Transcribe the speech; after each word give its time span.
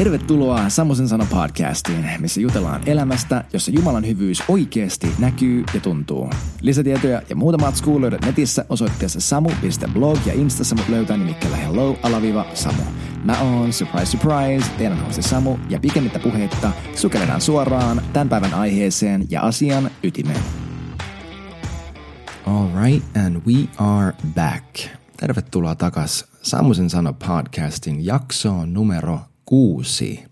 Tervetuloa 0.00 0.68
Samosen 0.68 1.08
sana 1.08 1.26
podcastiin, 1.30 2.06
missä 2.18 2.40
jutellaan 2.40 2.82
elämästä, 2.86 3.44
jossa 3.52 3.70
Jumalan 3.70 4.06
hyvyys 4.06 4.42
oikeasti 4.48 5.06
näkyy 5.18 5.64
ja 5.74 5.80
tuntuu. 5.80 6.30
Lisätietoja 6.60 7.22
ja 7.28 7.36
muuta 7.36 7.58
matskua 7.58 8.00
löydät 8.00 8.24
netissä 8.24 8.64
osoitteessa 8.68 9.20
samu.blog 9.20 10.18
ja 10.26 10.32
instassa 10.32 10.74
mut 10.74 10.88
löytää 10.88 11.16
nimikkeellä 11.16 11.56
hello 11.56 11.98
alaviva 12.02 12.46
samu. 12.54 12.82
Mä 13.24 13.40
oon, 13.40 13.72
surprise 13.72 14.06
surprise, 14.06 14.70
teidän 14.78 15.04
hosti 15.04 15.22
Samu 15.22 15.58
ja 15.68 15.80
pikemmittä 15.80 16.18
puheitta 16.18 16.72
sukelletaan 16.94 17.40
suoraan 17.40 18.02
tämän 18.12 18.28
päivän 18.28 18.54
aiheeseen 18.54 19.26
ja 19.30 19.42
asian 19.42 19.90
ytimeen. 20.02 20.40
Alright, 22.46 23.16
and 23.26 23.36
we 23.46 23.68
are 23.78 24.12
back. 24.34 24.64
Tervetuloa 25.16 25.74
takas 25.74 26.24
Samusen 26.42 26.90
sano 26.90 27.12
podcastin 27.12 28.04
jaksoon 28.04 28.74
numero 28.74 29.29
kuusi. 29.50 30.24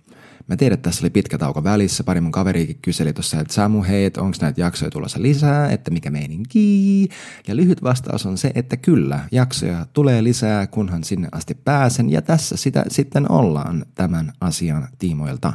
Mä 0.47 0.57
tiedän, 0.57 0.75
että 0.75 0.91
tässä 0.91 1.05
oli 1.05 1.11
pitkä 1.11 1.39
tauko 1.39 1.65
välissä. 1.65 2.05
Pari 2.05 2.21
mun 2.21 2.33
kaveriikin 2.33 2.79
kyseli 2.83 3.13
tuossa, 3.13 3.41
että 3.41 3.55
Samu, 3.55 3.83
hei, 3.83 4.05
että 4.05 4.23
onko 4.23 4.37
näitä 4.41 4.61
jaksoja 4.61 4.91
tulossa 4.91 5.23
lisää, 5.23 5.71
että 5.71 5.91
mikä 5.91 6.11
meininki. 6.11 7.09
Ja 7.49 7.57
lyhyt 7.57 7.83
vastaus 7.83 8.27
on 8.27 8.39
se, 8.39 8.53
että 8.55 8.77
kyllä, 8.77 9.21
jaksoja 9.33 9.87
tulee 9.93 10.25
lisää, 10.25 10.67
kunhan 10.67 11.05
sinne 11.05 11.29
asti 11.33 11.55
pääsen. 11.55 12.11
Ja 12.11 12.23
tässä 12.23 12.57
sitä 12.57 12.85
sitten 12.89 13.31
ollaan 13.31 13.87
tämän 13.95 14.33
asian 14.41 14.89
tiimoilta. 14.99 15.53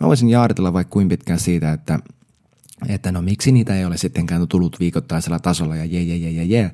Mä 0.00 0.06
voisin 0.08 0.28
jaaritella 0.28 0.72
vaikka 0.72 0.92
kuin 0.92 1.08
pitkään 1.08 1.38
siitä, 1.38 1.72
että 1.72 1.98
että 2.88 3.12
no 3.12 3.22
miksi 3.22 3.52
niitä 3.52 3.76
ei 3.76 3.84
ole 3.84 3.96
sittenkään 3.96 4.48
tullut 4.48 4.80
viikoittaisella 4.80 5.38
tasolla 5.38 5.76
ja 5.76 5.84
je, 5.84 6.02
je, 6.02 6.16
je, 6.16 6.30
je, 6.30 6.44
je. 6.44 6.70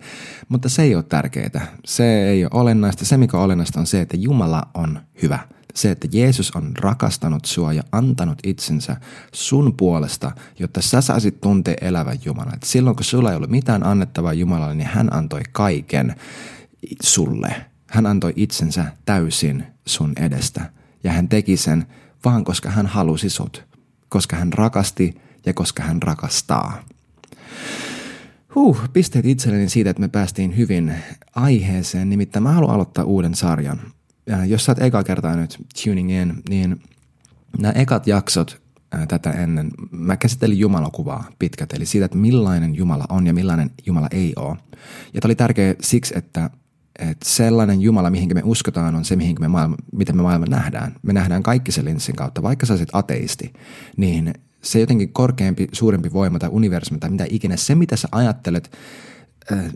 Mutta 0.49 0.69
se 0.69 0.83
ei 0.83 0.95
ole 0.95 1.03
tärkeää. 1.03 1.77
Se 1.85 2.29
ei 2.29 2.45
ole 2.45 2.51
olennaista. 2.55 3.05
Se, 3.05 3.17
mikä 3.17 3.37
on 3.37 3.45
olennaista, 3.45 3.81
on 3.81 3.87
se, 3.87 4.01
että 4.01 4.17
Jumala 4.17 4.63
on 4.75 5.01
hyvä– 5.23 5.39
se, 5.75 5.91
että 5.91 6.09
Jeesus 6.13 6.51
on 6.51 6.73
rakastanut 6.77 7.45
sua 7.45 7.73
ja 7.73 7.83
antanut 7.93 8.39
itsensä 8.45 8.97
sun 9.33 9.75
puolesta, 9.77 10.33
jotta 10.59 10.83
sä 10.83 11.01
saisit 11.01 11.41
tuntea 11.41 11.75
elävän 11.81 12.19
Jumalan. 12.25 12.55
Et 12.55 12.63
silloin 12.63 12.97
kun 12.97 13.05
sulla 13.05 13.31
ei 13.31 13.37
ollut 13.37 13.51
mitään 13.51 13.87
annettavaa 13.87 14.33
Jumalalle, 14.33 14.75
niin 14.75 14.89
hän 14.89 15.15
antoi 15.15 15.41
kaiken 15.53 16.17
sulle. 17.03 17.55
Hän 17.87 18.07
antoi 18.07 18.33
itsensä 18.37 18.85
täysin 19.05 19.67
sun 19.87 20.13
edestä. 20.17 20.71
Ja 21.05 21.13
hän 21.13 21.29
teki 21.29 21.57
sen 21.57 21.87
vaan 22.25 22.45
koska 22.45 22.71
hän 22.71 22.87
halusi 22.87 23.31
sut. 23.31 23.65
Koska 24.09 24.37
hän 24.37 24.53
rakasti 24.53 25.21
ja 25.47 25.55
koska 25.55 25.83
hän 25.83 26.03
rakastaa. 26.03 26.85
Huh, 28.55 28.79
pisteet 28.93 29.27
itselleni 29.27 29.69
siitä, 29.69 29.91
että 29.91 30.01
me 30.01 30.09
päästiin 30.09 30.57
hyvin 30.57 30.95
aiheeseen. 31.35 32.11
Nimittäin 32.11 32.43
mä 32.43 32.53
haluan 32.53 32.75
aloittaa 32.75 33.05
uuden 33.05 33.35
sarjan 33.35 33.81
jos 34.47 34.65
sä 34.65 34.73
oot 34.73 34.83
eka 34.83 35.05
kertaa 35.05 35.37
nyt 35.37 35.59
tuning 35.85 36.13
in, 36.13 36.43
niin 36.49 36.83
nämä 37.59 37.73
ekat 37.73 38.07
jaksot 38.07 38.63
äh, 38.95 39.09
tätä 39.09 39.31
ennen, 39.31 39.71
mä 39.91 40.17
käsittelin 40.17 40.59
Jumalakuvaa 40.59 41.25
pitkät, 41.39 41.73
eli 41.73 41.87
siitä, 41.87 42.05
että 42.05 42.19
millainen 42.19 42.75
Jumala 42.75 43.05
on 43.09 43.27
ja 43.27 43.33
millainen 43.33 43.71
Jumala 43.87 44.09
ei 44.11 44.33
ole. 44.37 44.57
Ja 45.15 45.21
tämä 45.21 45.29
oli 45.29 45.35
tärkeä 45.35 45.75
siksi, 45.81 46.15
että, 46.17 46.51
että 46.99 47.29
sellainen 47.29 47.81
Jumala, 47.81 48.11
mihin 48.11 48.35
me 48.35 48.43
uskotaan, 48.45 48.95
on 48.95 49.05
se, 49.05 49.17
mihin 49.17 49.37
me 49.41 49.49
maailma, 49.49 49.77
miten 49.93 50.17
me 50.17 50.23
maailma 50.23 50.47
nähdään. 50.47 50.95
Me 51.03 51.13
nähdään 51.13 51.43
kaikki 51.43 51.73
sen 51.73 51.85
linssin 51.85 52.17
kautta. 52.17 52.43
Vaikka 52.43 52.67
sä 52.67 52.73
olisit 52.73 52.89
ateisti, 52.93 53.53
niin 53.97 54.35
se 54.63 54.81
jotenkin 54.81 55.13
korkeampi, 55.13 55.69
suurempi 55.73 56.13
voima 56.13 56.39
tai 56.39 56.49
universumi 56.53 56.99
tai 56.99 57.11
mitä 57.11 57.27
ikinä, 57.29 57.57
se 57.57 57.75
mitä 57.75 57.97
sä 57.97 58.09
ajattelet, 58.13 58.77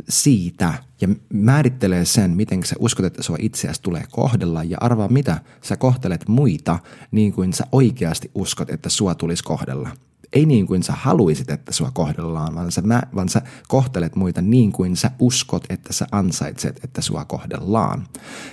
siitä 0.09 0.75
ja 1.01 1.09
määrittelee 1.33 2.05
sen, 2.05 2.31
miten 2.31 2.65
sä 2.65 2.77
uskot, 2.79 3.07
että 3.07 3.23
sua 3.23 3.37
itseäsi 3.41 3.83
tulee 3.83 4.05
kohdella 4.11 4.65
ja 4.65 4.79
arvaa 4.81 5.09
mitä 5.09 5.41
sä 5.63 5.77
kohtelet 5.77 6.29
muita 6.29 6.79
niin 7.11 7.33
kuin 7.33 7.53
sä 7.53 7.65
oikeasti 7.73 8.31
uskot, 8.35 8.71
että 8.71 8.89
sua 8.89 9.15
tulisi 9.15 9.45
kohdella. 9.45 9.89
Ei 10.33 10.47
niin 10.47 10.67
kuin 10.67 10.83
sä 10.83 10.93
haluisit, 10.93 11.51
että 11.51 11.73
sua 11.73 11.91
kohdellaan, 11.91 12.55
vaan 12.55 12.73
sä, 12.73 12.83
vaan 13.15 13.29
sä 13.29 13.43
kohtelet 13.69 14.17
muita 14.17 14.43
niin 14.43 14.73
kuin 14.73 14.97
sä 14.97 15.11
uskot, 15.19 15.65
että 15.69 15.93
sä 15.93 16.07
ansaitset, 16.13 16.85
että 16.85 17.03
sua 17.03 17.25
kohdellaan. 17.25 18.07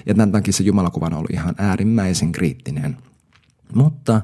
Ja 0.06 0.14
tämän 0.14 0.32
takia 0.32 0.54
se 0.54 0.64
Jumalakuva 0.64 1.06
on 1.06 1.14
ollut 1.14 1.32
ihan 1.32 1.56
äärimmäisen 1.58 2.32
kriittinen. 2.32 2.98
Mutta, 3.76 4.22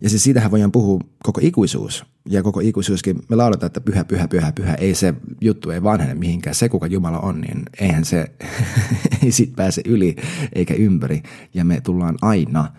ja 0.00 0.10
siis 0.10 0.22
siitähän 0.22 0.50
voidaan 0.50 0.72
puhua 0.72 1.00
koko 1.22 1.40
ikuisuus 1.42 2.13
ja 2.28 2.42
koko 2.42 2.60
ikuisuuskin, 2.60 3.20
me 3.28 3.36
lauletaan, 3.36 3.66
että 3.66 3.80
pyhä, 3.80 4.04
pyhä, 4.04 4.28
pyhä, 4.28 4.52
pyhä, 4.52 4.74
ei 4.74 4.94
se 4.94 5.14
juttu 5.40 5.70
ei 5.70 5.82
vanhene 5.82 6.14
mihinkään. 6.14 6.54
Se, 6.54 6.68
kuka 6.68 6.86
Jumala 6.86 7.18
on, 7.18 7.40
niin 7.40 7.62
eihän 7.80 8.04
se, 8.04 8.32
ei 9.22 9.32
sit 9.32 9.56
pääse 9.56 9.82
yli 9.84 10.16
eikä 10.52 10.74
ympäri. 10.74 11.22
Ja 11.54 11.64
me 11.64 11.80
tullaan 11.80 12.14
aina 12.22 12.72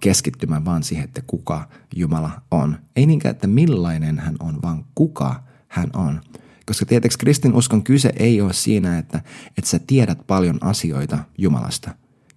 keskittymään 0.00 0.64
vaan 0.64 0.82
siihen, 0.82 1.04
että 1.04 1.22
kuka 1.26 1.68
Jumala 1.96 2.30
on. 2.50 2.78
Ei 2.96 3.06
niinkään, 3.06 3.34
että 3.34 3.46
millainen 3.46 4.18
hän 4.18 4.36
on, 4.40 4.58
vaan 4.62 4.84
kuka 4.94 5.42
hän 5.68 5.90
on. 5.94 6.20
Koska 6.66 6.86
tietysti 6.86 7.18
kristinuskon 7.18 7.82
kyse 7.82 8.12
ei 8.16 8.40
ole 8.40 8.52
siinä, 8.52 8.98
että, 8.98 9.20
että 9.58 9.70
sä 9.70 9.78
tiedät 9.78 10.18
paljon 10.26 10.58
asioita 10.60 11.18
Jumalasta. 11.38 11.94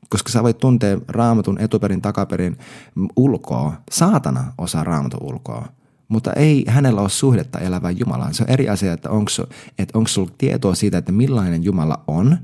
Koska 0.09 0.31
sä 0.31 0.43
voit 0.43 0.57
tuntea 0.57 0.97
raamatun 1.07 1.59
etuperin 1.59 2.01
takaperin 2.01 2.57
ulkoa. 3.15 3.73
Saatana 3.91 4.53
osaa 4.57 4.83
raamatun 4.83 5.23
ulkoa 5.23 5.67
mutta 6.07 6.33
ei 6.33 6.65
hänellä 6.67 7.01
ole 7.01 7.09
suhdetta 7.09 7.59
elävään 7.59 7.99
Jumalaan. 7.99 8.33
Se 8.33 8.43
on 8.43 8.49
eri 8.49 8.69
asia, 8.69 8.93
että 8.93 9.09
onko 9.09 9.31
että 9.79 9.97
onko 9.97 10.07
sulla 10.07 10.31
tietoa 10.37 10.75
siitä, 10.75 10.97
että 10.97 11.11
millainen 11.11 11.63
Jumala 11.63 12.03
on 12.07 12.37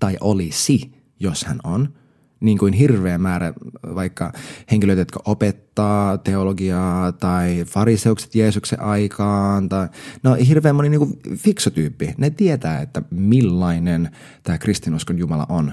tai 0.00 0.16
olisi, 0.20 0.92
jos 1.20 1.44
hän 1.44 1.60
on. 1.64 1.94
Niin 2.40 2.58
kuin 2.58 2.72
hirveä 2.72 3.18
määrä 3.18 3.52
vaikka 3.94 4.32
henkilöitä, 4.70 5.00
jotka 5.00 5.20
opettaa 5.24 6.18
teologiaa 6.18 7.12
tai 7.12 7.64
fariseukset 7.68 8.34
Jeesuksen 8.34 8.82
aikaan. 8.82 9.68
Tai, 9.68 9.88
no 10.22 10.34
hirveän 10.34 10.76
moni 10.76 10.88
niin 10.88 10.98
kuin 10.98 11.18
fiksotyyppi. 11.36 12.14
Ne 12.18 12.30
tietää, 12.30 12.80
että 12.80 13.02
millainen 13.10 14.10
tämä 14.42 14.58
kristinuskon 14.58 15.18
Jumala 15.18 15.46
on 15.48 15.72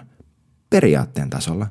periaatteen 0.69 1.29
tasolla, 1.29 1.67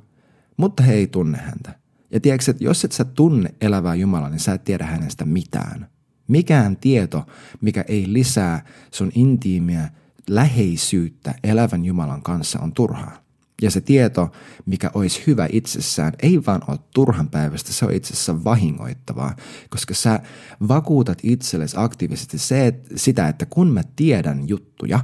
mutta 0.57 0.83
he 0.83 0.95
ei 0.95 1.07
tunne 1.07 1.39
häntä. 1.39 1.86
Ja 2.11 2.21
tiedätkö, 2.21 2.51
että 2.51 2.65
jos 2.65 2.85
et 2.85 2.93
sä 2.93 3.05
tunne 3.05 3.55
elävää 3.61 3.95
Jumalaa, 3.95 4.31
niin 4.31 4.41
sä 4.41 4.53
et 4.53 4.65
tiedä 4.65 4.87
hänestä 4.87 5.25
mitään. 5.25 5.89
Mikään 6.29 6.77
tieto, 6.77 7.27
mikä 7.61 7.85
ei 7.89 8.13
lisää 8.13 8.65
sun 8.91 9.13
intiimiä 9.15 9.91
läheisyyttä 10.31 11.35
elävän 11.45 11.85
Jumalan 11.85 12.23
kanssa 12.23 12.61
on 12.61 12.73
turhaa. 12.73 13.27
Ja 13.63 13.71
se 13.71 13.81
tieto, 13.81 14.33
mikä 14.67 14.91
olisi 14.95 15.23
hyvä 15.27 15.49
itsessään, 15.53 16.13
ei 16.23 16.47
vaan 16.47 16.63
ole 16.69 16.79
turhan 16.95 17.29
päivästä, 17.29 17.73
se 17.73 17.87
on 17.87 17.95
itse 17.95 18.45
vahingoittavaa, 18.45 19.37
koska 19.71 19.95
sä 19.95 20.21
vakuutat 20.69 21.19
itsellesi 21.23 21.77
aktiivisesti 21.79 22.39
se, 22.39 22.67
että, 22.67 22.89
sitä, 22.97 23.29
että 23.29 23.47
kun 23.47 23.69
mä 23.69 23.83
tiedän 23.97 24.49
juttuja, 24.49 25.01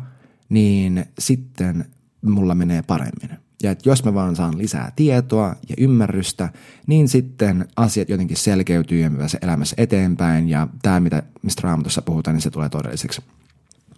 niin 0.49 1.05
sitten 1.19 1.85
mulla 2.23 2.55
menee 2.55 2.83
paremmin. 2.83 3.39
Ja 3.63 3.71
että 3.71 3.89
jos 3.89 4.05
mä 4.05 4.15
vaan 4.15 4.37
saan 4.37 4.59
lisää 4.59 4.93
tietoa 4.97 5.57
ja 5.69 5.75
ymmärrystä, 5.79 6.49
niin 6.87 7.09
sitten 7.09 7.69
asiat 7.77 8.09
jotenkin 8.09 8.37
selkeytyy 8.37 9.01
ja 9.01 9.11
mä 9.11 9.27
elämässä 9.43 9.75
eteenpäin 9.79 10.49
ja 10.49 10.69
tämä, 10.83 11.01
mitä, 11.01 11.23
mistä 11.43 11.61
raamatussa 11.65 12.03
puhutaan, 12.03 12.35
niin 12.35 12.43
se 12.43 12.51
tulee 12.51 12.69
todelliseksi. 12.69 13.23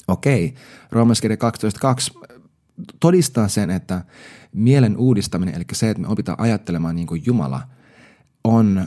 Okei, 0.09 0.55
Roomaskirja 0.91 1.37
12.2 1.37 2.37
todistaa 3.01 3.49
sen, 3.49 3.71
että 3.71 4.05
mielen 4.53 4.97
uudistaminen, 4.97 5.55
eli 5.55 5.65
se, 5.73 5.91
että 5.91 6.01
me 6.01 6.09
opitaan 6.09 6.41
ajattelemaan 6.41 6.97
niin 6.97 7.07
kuin 7.07 7.23
Jumala, 7.27 7.63
on 8.45 8.87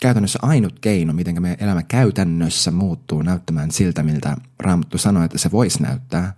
käytännössä 0.00 0.38
ainut 0.42 0.78
keino, 0.80 1.12
miten 1.12 1.42
meidän 1.42 1.64
elämä 1.64 1.82
käytännössä 1.82 2.70
muuttuu 2.70 3.22
näyttämään 3.22 3.70
siltä, 3.70 4.02
miltä 4.02 4.36
Raamattu 4.58 4.98
sanoo, 4.98 5.22
että 5.22 5.38
se 5.38 5.50
voisi 5.50 5.82
näyttää. 5.82 6.32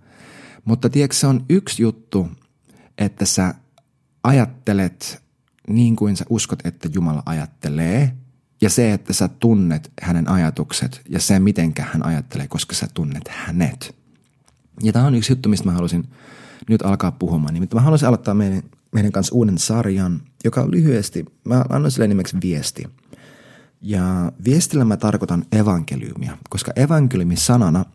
Mutta 0.65 0.89
tiedätkö, 0.89 1.15
se 1.15 1.27
on 1.27 1.45
yksi 1.49 1.81
juttu, 1.81 2.29
että 2.97 3.25
sä 3.25 3.53
ajattelet 4.23 5.23
niin 5.67 5.95
kuin 5.95 6.17
sä 6.17 6.25
uskot, 6.29 6.65
että 6.65 6.89
Jumala 6.93 7.23
ajattelee, 7.25 8.13
ja 8.61 8.69
se, 8.69 8.93
että 8.93 9.13
sä 9.13 9.27
tunnet 9.27 9.91
hänen 10.01 10.29
ajatukset 10.29 11.01
ja 11.09 11.19
se, 11.19 11.39
mitenkä 11.39 11.85
hän 11.93 12.05
ajattelee, 12.05 12.47
koska 12.47 12.75
sä 12.75 12.87
tunnet 12.93 13.27
hänet. 13.27 13.95
Ja 14.83 14.93
tämä 14.93 15.05
on 15.05 15.15
yksi 15.15 15.31
juttu, 15.31 15.49
mistä 15.49 15.65
mä 15.65 15.71
haluaisin 15.71 16.09
nyt 16.69 16.81
alkaa 16.81 17.11
puhumaan. 17.11 17.53
Nimittäin 17.53 17.77
mä 17.77 17.83
haluaisin 17.83 18.07
aloittaa 18.07 18.33
meidän, 18.33 18.63
meidän 18.91 19.11
kanssa 19.11 19.35
uuden 19.35 19.57
sarjan, 19.57 20.21
joka 20.43 20.61
on 20.61 20.71
lyhyesti, 20.71 21.25
mä 21.43 21.65
annan 21.69 21.91
sille 21.91 22.07
nimeksi 22.07 22.37
viesti. 22.41 22.83
Ja 23.81 24.31
viestillä 24.45 24.85
mä 24.85 24.97
tarkoitan 24.97 25.45
evankeliumia, 25.51 26.37
koska 26.49 26.71
evankeliumi 26.75 27.35
sanana– 27.35 27.85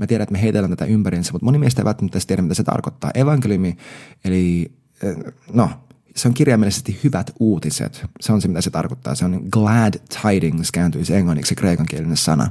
Mä 0.00 0.06
tiedän, 0.06 0.22
että 0.22 0.32
me 0.32 0.42
heitellään 0.42 0.70
tätä 0.70 0.84
ympäriinsä, 0.84 1.32
mutta 1.32 1.44
moni 1.44 1.58
meistä 1.58 1.80
ei 1.80 1.84
välttämättä 1.84 2.18
tiedä, 2.26 2.42
mitä 2.42 2.54
se 2.54 2.64
tarkoittaa. 2.64 3.10
Evankeliumi, 3.14 3.76
eli 4.24 4.72
eh, 5.02 5.16
no, 5.52 5.70
se 6.16 6.28
on 6.28 6.34
kirjaimellisesti 6.34 7.00
hyvät 7.04 7.30
uutiset. 7.40 8.06
Se 8.20 8.32
on 8.32 8.40
se, 8.40 8.48
mitä 8.48 8.60
se 8.60 8.70
tarkoittaa. 8.70 9.14
Se 9.14 9.24
on 9.24 9.46
glad 9.50 9.94
tidings, 10.22 10.72
kääntyisi 10.72 11.14
englanniksi 11.14 11.54
kreikankielinen 11.54 12.16
sana, 12.16 12.50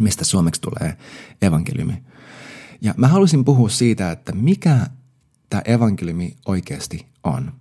mistä 0.00 0.24
suomeksi 0.24 0.60
tulee 0.60 0.96
evankeliumi. 1.42 2.02
Ja 2.80 2.94
mä 2.96 3.08
haluaisin 3.08 3.44
puhua 3.44 3.68
siitä, 3.68 4.10
että 4.10 4.32
mikä 4.32 4.86
tämä 5.50 5.62
evankeliumi 5.64 6.36
oikeasti 6.46 7.06
on. 7.24 7.52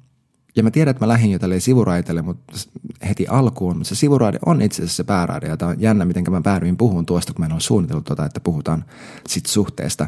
Ja 0.57 0.63
mä 0.63 0.71
tiedän, 0.71 0.92
että 0.92 1.06
mä 1.06 1.07
lähdin 1.07 1.31
jo 1.31 1.39
tälleen 1.39 1.62
sivuraiteelle 1.62 2.21
mutta 2.21 2.54
heti 3.07 3.27
alkuun, 3.27 3.86
se 3.86 3.95
sivuraide 3.95 4.39
on 4.45 4.62
itse 4.62 4.81
asiassa 4.81 4.95
se 4.95 5.04
pääraide. 5.04 5.48
Ja 5.48 5.57
tämä 5.57 5.71
on 5.71 5.81
jännä, 5.81 6.06
miten 6.06 6.24
mä 6.30 6.42
päädyin 6.42 6.77
puhun 6.77 7.06
tuosta, 7.06 7.33
kun 7.33 7.42
mä 7.42 7.45
en 7.45 7.51
ole 7.51 7.59
suunnitellut 7.59 8.06
tuota, 8.06 8.25
että 8.25 8.39
puhutaan 8.39 8.86
sit 9.27 9.45
suhteesta. 9.45 10.07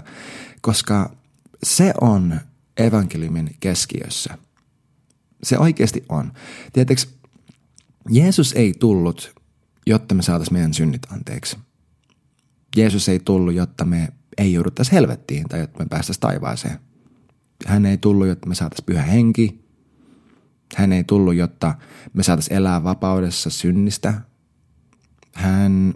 Koska 0.61 1.15
se 1.63 1.93
on 2.01 2.39
evankeliumin 2.77 3.55
keskiössä. 3.59 4.37
Se 5.43 5.57
oikeasti 5.57 6.05
on. 6.09 6.33
Tiedätkö, 6.73 7.05
Jeesus 8.09 8.53
ei 8.53 8.73
tullut, 8.79 9.33
jotta 9.87 10.15
me 10.15 10.21
saataisiin 10.21 10.53
meidän 10.53 10.73
synnit 10.73 11.11
anteeksi. 11.11 11.57
Jeesus 12.77 13.09
ei 13.09 13.19
tullut, 13.19 13.53
jotta 13.53 13.85
me 13.85 14.07
ei 14.37 14.53
jouduttaisi 14.53 14.91
helvettiin 14.91 15.49
tai 15.49 15.59
jotta 15.59 15.79
me 15.79 15.85
päästäisiin 15.89 16.21
taivaaseen. 16.21 16.79
Hän 17.65 17.85
ei 17.85 17.97
tullut, 17.97 18.27
jotta 18.27 18.47
me 18.47 18.55
saataisiin 18.55 18.85
pyhä 18.85 19.01
henki. 19.01 19.68
Hän 20.75 20.93
ei 20.93 21.03
tullut, 21.03 21.35
jotta 21.35 21.75
me 22.13 22.23
saataisiin 22.23 22.57
elää 22.57 22.83
vapaudessa 22.83 23.49
synnistä. 23.49 24.13
Hän 25.33 25.93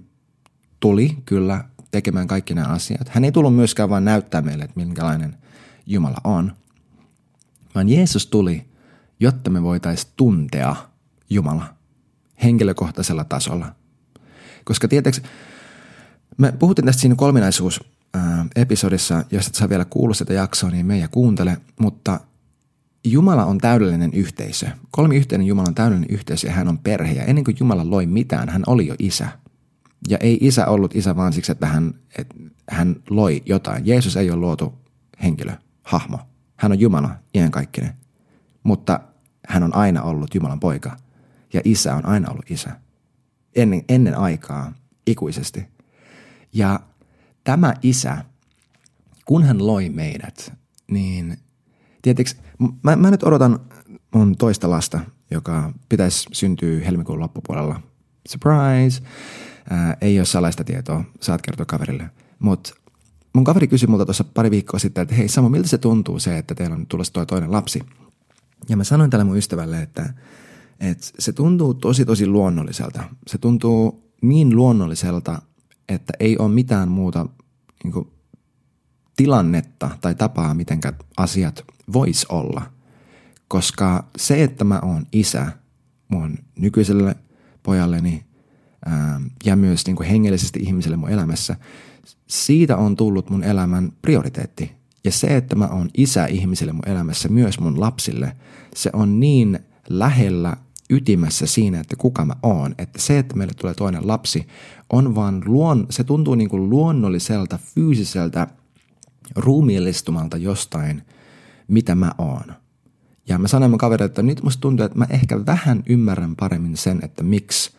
tuli 0.80 1.18
kyllä 1.26 1.64
tekemään 1.92 2.28
kaikki 2.28 2.54
nämä 2.54 2.68
asiat. 2.68 3.10
Hän 3.10 3.24
ei 3.24 3.32
tullut 3.32 3.56
myöskään 3.56 3.90
vain 3.90 4.06
näyttää 4.06 4.42
meille, 4.42 4.64
että 4.64 4.80
minkälainen 4.80 5.38
Jumala 5.86 6.18
on, 6.24 6.56
vaan 7.76 7.90
Jeesus 7.90 8.28
tuli, 8.28 8.66
jotta 9.20 9.50
me 9.50 9.64
voitaisiin 9.64 10.14
tuntea 10.16 10.76
Jumala 11.30 11.74
henkilökohtaisella 12.44 13.24
tasolla. 13.24 13.76
Koska 14.64 14.88
tietääks, 14.88 15.22
me 16.38 16.52
puhuttiin 16.52 16.86
tästä 16.86 17.02
siinä 17.02 17.16
kolminaisuus 17.16 17.84
episodissa, 18.56 19.24
jos 19.32 19.48
et 19.48 19.56
saa 19.56 19.70
vielä 19.70 19.86
kuulla 19.86 20.14
sitä 20.14 20.34
jaksoa, 20.34 20.70
niin 20.70 20.86
me 20.86 20.98
ja 20.98 21.08
kuuntele, 21.08 21.58
mutta 21.80 22.20
Jumala 23.04 23.46
on 23.46 23.58
täydellinen 23.58 24.14
yhteisö. 24.14 24.68
Kolmi 24.92 25.16
yhteinen 25.16 25.48
Jumala 25.48 25.68
on 25.68 25.76
täydellinen 25.76 26.10
yhteisö 26.10 26.48
ja 26.48 26.54
hän 26.54 26.68
on 26.68 26.78
perhe. 26.78 27.14
Ja 27.14 27.24
ennen 27.24 27.44
kuin 27.44 27.58
Jumala 27.60 27.90
loi 27.90 28.06
mitään, 28.06 28.50
hän 28.50 28.64
oli 28.68 28.88
jo 28.88 28.96
isä. 29.00 29.28
Ja 30.10 30.18
ei 30.18 30.38
isä 30.42 30.68
ollut 30.68 30.96
isä 30.96 31.16
vaan 31.16 31.34
siksi, 31.34 31.52
että 31.52 31.68
hän, 31.68 31.94
että 32.18 32.36
hän 32.70 32.96
loi 33.10 33.42
jotain. 33.46 33.88
Jeesus 33.88 34.18
ei 34.18 34.32
ole 34.32 34.40
luotu 34.40 34.74
henkilö, 35.24 35.52
hahmo. 35.84 36.20
Hän 36.56 36.72
on 36.72 36.80
Jumala, 36.80 37.10
iankaikkinen. 37.36 37.94
Mutta 38.64 39.00
hän 39.48 39.64
on 39.64 39.76
aina 39.76 40.02
ollut 40.02 40.36
Jumalan 40.36 40.60
poika. 40.60 40.98
Ja 41.54 41.62
isä 41.64 41.96
on 41.96 42.06
aina 42.06 42.30
ollut 42.30 42.52
isä. 42.52 42.70
Ennen, 43.56 43.84
ennen 43.90 44.18
aikaa, 44.18 44.74
ikuisesti. 45.08 45.66
Ja 46.54 46.80
tämä 47.44 47.74
isä, 47.82 48.26
kun 49.26 49.44
hän 49.44 49.68
loi 49.68 49.90
meidät, 49.90 50.54
niin 50.92 51.38
tietysti, 52.04 52.42
mä, 52.84 52.96
mä 52.96 53.12
nyt 53.12 53.24
odotan 53.24 53.60
mun 54.14 54.36
toista 54.38 54.70
lasta, 54.70 55.00
joka 55.32 55.74
pitäisi 55.90 56.28
syntyä 56.32 56.86
helmikuun 56.86 57.20
loppupuolella. 57.20 57.80
Surprise! 58.30 59.04
Ää, 59.70 59.98
ei 60.02 60.20
ole 60.20 60.26
salaista 60.26 60.64
tietoa, 60.64 61.04
saat 61.22 61.42
kertoa 61.42 61.66
kaverille. 61.66 62.10
Mutta 62.40 62.74
mun 63.34 63.44
kaveri 63.44 63.68
kysyi 63.68 63.88
multa 63.88 64.06
tuossa 64.06 64.24
pari 64.24 64.52
viikkoa 64.52 64.80
sitten, 64.80 65.02
että 65.02 65.16
hei 65.16 65.28
Samu, 65.28 65.50
miltä 65.50 65.68
se 65.68 65.78
tuntuu 65.78 66.20
se, 66.20 66.38
että 66.38 66.56
teillä 66.56 66.76
on 66.76 66.88
tulossa 66.88 67.14
toi 67.14 67.26
toinen 67.26 67.52
lapsi? 67.52 67.80
Ja 68.70 68.78
mä 68.78 68.84
sanoin 68.84 69.10
tälle 69.10 69.24
mun 69.24 69.38
ystävälle, 69.38 69.82
että, 69.82 70.14
että 70.80 71.08
se 71.20 71.34
tuntuu 71.34 71.74
tosi 71.74 72.06
tosi 72.06 72.28
luonnolliselta. 72.28 73.04
Se 73.28 73.38
tuntuu 73.38 74.12
niin 74.22 74.56
luonnolliselta, 74.56 75.42
että 75.90 76.14
ei 76.20 76.38
ole 76.38 76.52
mitään 76.52 76.90
muuta 76.90 77.26
niin 77.84 77.94
kuin, 77.94 78.08
tilannetta 79.16 79.90
tai 80.02 80.16
tapaa, 80.16 80.54
miten 80.54 80.80
asiat 81.18 81.66
vois 81.94 82.26
olla. 82.26 82.62
Koska 83.48 84.08
se, 84.18 84.44
että 84.44 84.64
mä 84.64 84.80
oon 84.84 85.06
isä 85.12 85.52
mun 86.08 86.38
nykyiselle 86.60 87.16
pojalleni 87.64 88.26
ää, 88.86 89.22
ja 89.46 89.56
myös 89.56 89.86
niin 89.86 89.96
kuin 89.96 90.10
hengellisesti 90.10 90.60
ihmiselle 90.60 90.98
mun 90.98 91.10
elämässä, 91.10 91.56
siitä 92.28 92.78
on 92.78 92.96
tullut 92.96 93.30
mun 93.30 93.44
elämän 93.44 93.92
prioriteetti. 94.02 94.72
Ja 95.04 95.12
se, 95.12 95.38
että 95.38 95.56
mä 95.56 95.68
oon 95.68 95.90
isä 95.98 96.26
ihmiselle 96.26 96.74
mun 96.74 96.90
elämässä, 96.90 97.30
myös 97.30 97.60
mun 97.60 97.80
lapsille, 97.80 98.36
se 98.76 98.90
on 98.94 99.20
niin 99.20 99.60
lähellä 99.90 100.58
ytimessä 100.90 101.46
siinä, 101.46 101.80
että 101.80 101.96
kuka 101.96 102.26
mä 102.26 102.34
oon. 102.44 102.76
Että 102.78 103.02
se, 103.02 103.20
että 103.20 103.36
meille 103.36 103.54
tulee 103.54 103.74
toinen 103.74 104.08
lapsi, 104.08 104.48
on 104.90 105.16
vaan 105.16 105.44
luon, 105.46 105.88
se 105.90 106.04
tuntuu 106.04 106.36
niin 106.36 106.50
kuin 106.50 106.70
luonnolliselta, 106.70 107.60
fyysiseltä, 107.76 108.48
ruumiillistumalta 109.36 110.38
jostain, 110.38 111.04
mitä 111.68 111.96
mä 111.96 112.12
oon. 112.18 112.54
Ja 113.28 113.38
mä 113.38 113.48
sanoin 113.48 113.72
mun 113.72 113.78
kaverille, 113.78 114.06
että 114.06 114.24
nyt 114.24 114.44
musta 114.44 114.62
tuntuu, 114.62 114.86
että 114.86 114.98
mä 114.98 115.08
ehkä 115.10 115.46
vähän 115.46 115.84
ymmärrän 115.90 116.36
paremmin 116.36 116.78
sen, 116.78 117.00
että 117.04 117.24
miksi 117.24 117.72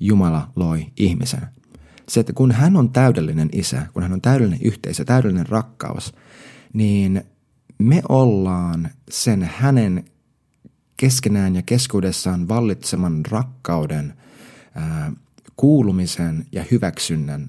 Jumala 0.00 0.52
loi 0.56 0.86
ihmisen. 0.96 1.46
Se, 2.08 2.20
että 2.20 2.32
kun 2.32 2.52
hän 2.52 2.76
on 2.76 2.90
täydellinen 2.90 3.48
isä, 3.52 3.86
kun 3.92 4.02
hän 4.02 4.12
on 4.12 4.20
täydellinen 4.20 4.62
yhteisö, 4.62 5.04
täydellinen 5.04 5.48
rakkaus, 5.48 6.14
niin 6.72 7.22
me 7.78 8.02
ollaan 8.08 8.90
sen 9.10 9.50
hänen 9.56 10.04
keskenään 10.96 11.56
ja 11.56 11.62
keskuudessaan 11.62 12.48
vallitseman 12.48 13.26
rakkauden, 13.26 14.14
ää, 14.74 15.12
kuulumisen 15.56 16.46
ja 16.52 16.64
hyväksynnän 16.70 17.48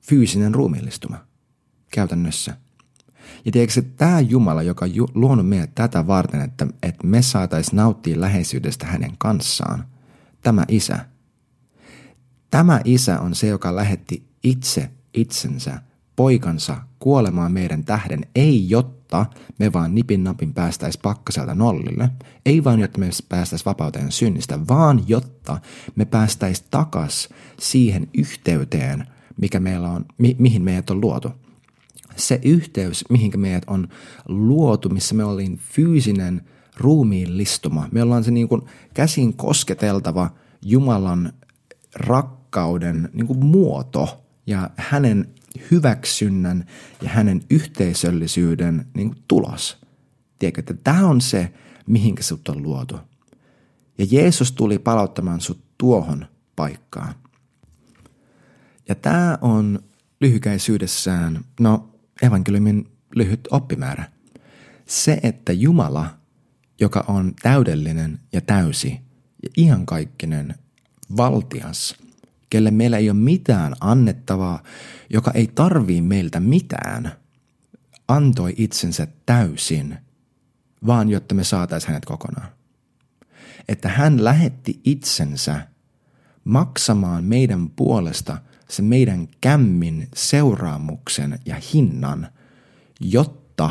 fyysinen 0.00 0.54
ruumiillistuma 0.54 1.24
käytännössä. 1.90 2.56
Ja 3.44 3.52
tiedätkö, 3.52 3.82
tämä 3.96 4.20
Jumala, 4.20 4.62
joka 4.62 4.84
on 4.84 5.08
luonut 5.14 5.48
meidät 5.48 5.74
tätä 5.74 6.06
varten, 6.06 6.40
että, 6.40 6.66
että 6.82 7.06
me 7.06 7.22
saataisiin 7.22 7.76
nauttia 7.76 8.20
läheisyydestä 8.20 8.86
hänen 8.86 9.12
kanssaan, 9.18 9.84
tämä 10.40 10.64
isä, 10.68 11.06
tämä 12.50 12.80
isä 12.84 13.20
on 13.20 13.34
se, 13.34 13.46
joka 13.46 13.76
lähetti 13.76 14.26
itse 14.42 14.90
itsensä, 15.14 15.82
poikansa, 16.16 16.76
kuolemaan 16.98 17.52
meidän 17.52 17.84
tähden, 17.84 18.20
ei 18.34 18.70
jotta 18.70 19.26
me 19.58 19.72
vaan 19.72 19.94
nipin 19.94 20.24
napin 20.24 20.54
päästäis 20.54 20.98
pakkaselta 20.98 21.54
nollille, 21.54 22.10
ei 22.46 22.64
vaan 22.64 22.80
jotta 22.80 22.98
me 22.98 23.10
päästäis 23.28 23.66
vapauteen 23.66 24.12
synnistä, 24.12 24.58
vaan 24.68 25.04
jotta 25.06 25.58
me 25.96 26.04
päästäis 26.04 26.62
takas 26.62 27.28
siihen 27.60 28.08
yhteyteen, 28.14 29.06
mikä 29.40 29.60
meillä 29.60 29.90
on, 29.90 30.04
mi- 30.18 30.36
mihin 30.38 30.62
meidät 30.62 30.90
on 30.90 31.00
luotu. 31.00 31.41
Se 32.16 32.40
yhteys, 32.44 33.04
mihin 33.10 33.40
meidät 33.40 33.62
on 33.66 33.88
luotu, 34.28 34.88
missä 34.88 35.14
me 35.14 35.24
olin 35.24 35.58
fyysinen 35.58 36.42
ruumiillistuma. 36.76 37.88
Me 37.92 38.02
ollaan 38.02 38.24
se 38.24 38.30
niin 38.30 38.48
kuin 38.48 38.62
käsin 38.94 39.34
kosketeltava 39.34 40.30
Jumalan 40.62 41.32
rakkauden 41.94 43.08
niin 43.12 43.26
kuin 43.26 43.44
muoto 43.44 44.24
ja 44.46 44.70
hänen 44.76 45.34
hyväksynnän 45.70 46.66
ja 47.02 47.08
hänen 47.08 47.42
yhteisöllisyyden 47.50 48.86
niin 48.94 49.08
kuin 49.08 49.22
tulos. 49.28 49.76
Tiedätkö, 50.38 50.60
että 50.60 50.74
tämä 50.84 51.06
on 51.06 51.20
se, 51.20 51.52
mihinkä 51.86 52.22
sut 52.22 52.48
on 52.48 52.62
luotu. 52.62 52.96
Ja 53.98 54.06
Jeesus 54.10 54.52
tuli 54.52 54.78
palauttamaan 54.78 55.40
sut 55.40 55.64
tuohon 55.78 56.26
paikkaan. 56.56 57.14
Ja 58.88 58.94
tämä 58.94 59.38
on 59.40 59.80
lyhykäisyydessään, 60.20 61.44
no 61.60 61.91
evankeliumin 62.22 62.88
lyhyt 63.16 63.48
oppimäärä. 63.50 64.04
Se, 64.86 65.20
että 65.22 65.52
Jumala, 65.52 66.18
joka 66.80 67.04
on 67.08 67.32
täydellinen 67.42 68.20
ja 68.32 68.40
täysi 68.40 69.00
ja 69.42 69.48
iankaikkinen, 69.56 70.54
valtias– 71.16 71.94
kelle 72.52 72.70
meillä 72.70 72.98
ei 72.98 73.10
ole 73.10 73.18
mitään 73.18 73.74
annettavaa, 73.80 74.62
joka 75.10 75.30
ei 75.30 75.46
tarvii 75.46 76.02
meiltä 76.02 76.40
mitään, 76.40 77.12
antoi 78.08 78.54
itsensä 78.56 79.06
täysin, 79.26 79.98
vaan 80.86 81.08
jotta 81.08 81.34
me 81.34 81.44
saataisiin 81.44 81.88
hänet 81.88 82.04
kokonaan. 82.04 82.48
Että 83.68 83.88
hän 83.88 84.24
lähetti 84.24 84.80
itsensä 84.84 85.68
maksamaan 86.44 87.24
meidän 87.24 87.70
puolesta 87.70 88.38
se 88.72 88.82
meidän 88.82 89.28
kämmin 89.40 90.08
seuraamuksen 90.14 91.38
ja 91.46 91.56
hinnan, 91.74 92.28
jotta 93.00 93.70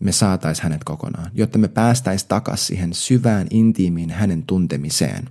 me 0.00 0.12
saataisiin 0.12 0.62
hänet 0.62 0.84
kokonaan, 0.84 1.30
jotta 1.34 1.58
me 1.58 1.68
päästäisiin 1.68 2.28
takaisin 2.28 2.66
siihen 2.66 2.94
syvään 2.94 3.46
intiimiin 3.50 4.10
hänen 4.10 4.42
tuntemiseen. 4.42 5.28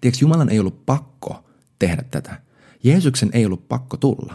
Tiedätkö, 0.00 0.24
Jumalan 0.24 0.48
ei 0.48 0.60
ollut 0.60 0.86
pakko 0.86 1.44
tehdä 1.78 2.02
tätä. 2.10 2.40
Jeesuksen 2.84 3.30
ei 3.32 3.46
ollut 3.46 3.68
pakko 3.68 3.96
tulla. 3.96 4.34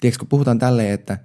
Tiedätkö, 0.00 0.18
kun 0.18 0.28
puhutaan 0.28 0.58
tälleen, 0.58 0.94
että 0.94 1.18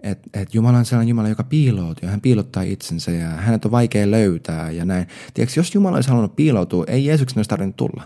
et, 0.00 0.18
et 0.34 0.54
Jumala 0.54 0.78
on 0.78 0.84
sellainen 0.84 1.08
Jumala, 1.08 1.28
joka 1.28 1.44
piiloutuu 1.44 2.08
hän 2.08 2.20
piilottaa 2.20 2.62
itsensä 2.62 3.10
ja 3.10 3.28
hänet 3.28 3.64
on 3.64 3.70
vaikea 3.70 4.10
löytää 4.10 4.70
ja 4.70 4.84
näin. 4.84 5.06
Tiedätkö, 5.34 5.60
jos 5.60 5.74
Jumala 5.74 5.96
olisi 5.96 6.08
halunnut 6.08 6.36
piiloutua, 6.36 6.84
ei 6.88 7.04
Jeesuksen 7.04 7.38
olisi 7.38 7.48
tarvinnut 7.48 7.76
tulla. 7.76 8.02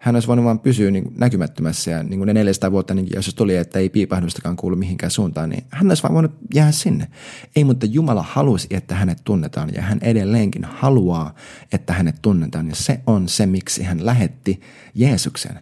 Hän 0.00 0.16
olisi 0.16 0.28
voinut 0.28 0.44
vain 0.44 0.58
pysyä 0.58 0.90
niin 0.90 1.12
näkymättömässä 1.18 1.90
ja 1.90 2.02
niin 2.02 2.18
kuin 2.18 2.26
ne 2.26 2.32
400 2.32 2.72
vuotta, 2.72 2.94
niin 2.94 3.06
jos 3.14 3.34
tuli, 3.34 3.56
että 3.56 3.78
ei 3.78 3.88
piipahdustakaan 3.88 4.56
kuulu 4.56 4.76
mihinkään 4.76 5.10
suuntaan, 5.10 5.50
niin 5.50 5.64
hän 5.70 5.90
olisi 5.90 6.02
vain 6.02 6.14
voinut 6.14 6.32
jäädä 6.54 6.72
sinne. 6.72 7.08
Ei, 7.56 7.64
mutta 7.64 7.86
Jumala 7.86 8.22
halusi, 8.22 8.66
että 8.70 8.94
hänet 8.94 9.18
tunnetaan 9.24 9.70
ja 9.74 9.82
hän 9.82 9.98
edelleenkin 10.02 10.64
haluaa, 10.64 11.34
että 11.72 11.92
hänet 11.92 12.16
tunnetaan 12.22 12.68
ja 12.68 12.74
se 12.74 13.00
on 13.06 13.28
se, 13.28 13.46
miksi 13.46 13.82
hän 13.82 14.06
lähetti 14.06 14.60
Jeesuksen. 14.94 15.60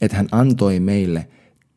Että 0.00 0.16
hän 0.16 0.28
antoi 0.32 0.80
meille 0.80 1.28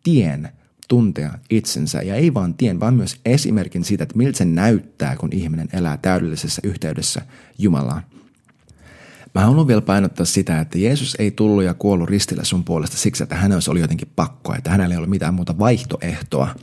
tien 0.03 0.49
tuntea 0.87 1.39
itsensä 1.49 2.01
ja 2.01 2.15
ei 2.15 2.33
vaan 2.33 2.53
tien, 2.53 2.79
vaan 2.79 2.93
myös 2.93 3.19
esimerkin 3.25 3.83
siitä, 3.83 4.03
että 4.03 4.17
miltä 4.17 4.37
se 4.37 4.45
näyttää, 4.45 5.15
kun 5.15 5.29
ihminen 5.33 5.67
elää 5.73 5.97
täydellisessä 5.97 6.61
yhteydessä 6.63 7.21
Jumalaan. 7.57 8.03
Mä 9.35 9.41
haluan 9.41 9.67
vielä 9.67 9.81
painottaa 9.81 10.25
sitä, 10.25 10.59
että 10.59 10.79
Jeesus 10.79 11.15
ei 11.19 11.31
tullut 11.31 11.63
ja 11.63 11.73
kuollut 11.73 12.09
ristillä 12.09 12.43
sun 12.43 12.63
puolesta 12.63 12.97
siksi, 12.97 13.23
että 13.23 13.35
hän 13.35 13.51
olisi 13.51 13.79
jotenkin 13.79 14.11
pakko, 14.15 14.53
että 14.55 14.69
hänellä 14.69 14.93
ei 14.93 14.99
ole 14.99 15.07
mitään 15.07 15.33
muuta 15.33 15.59
vaihtoehtoa. 15.59 16.55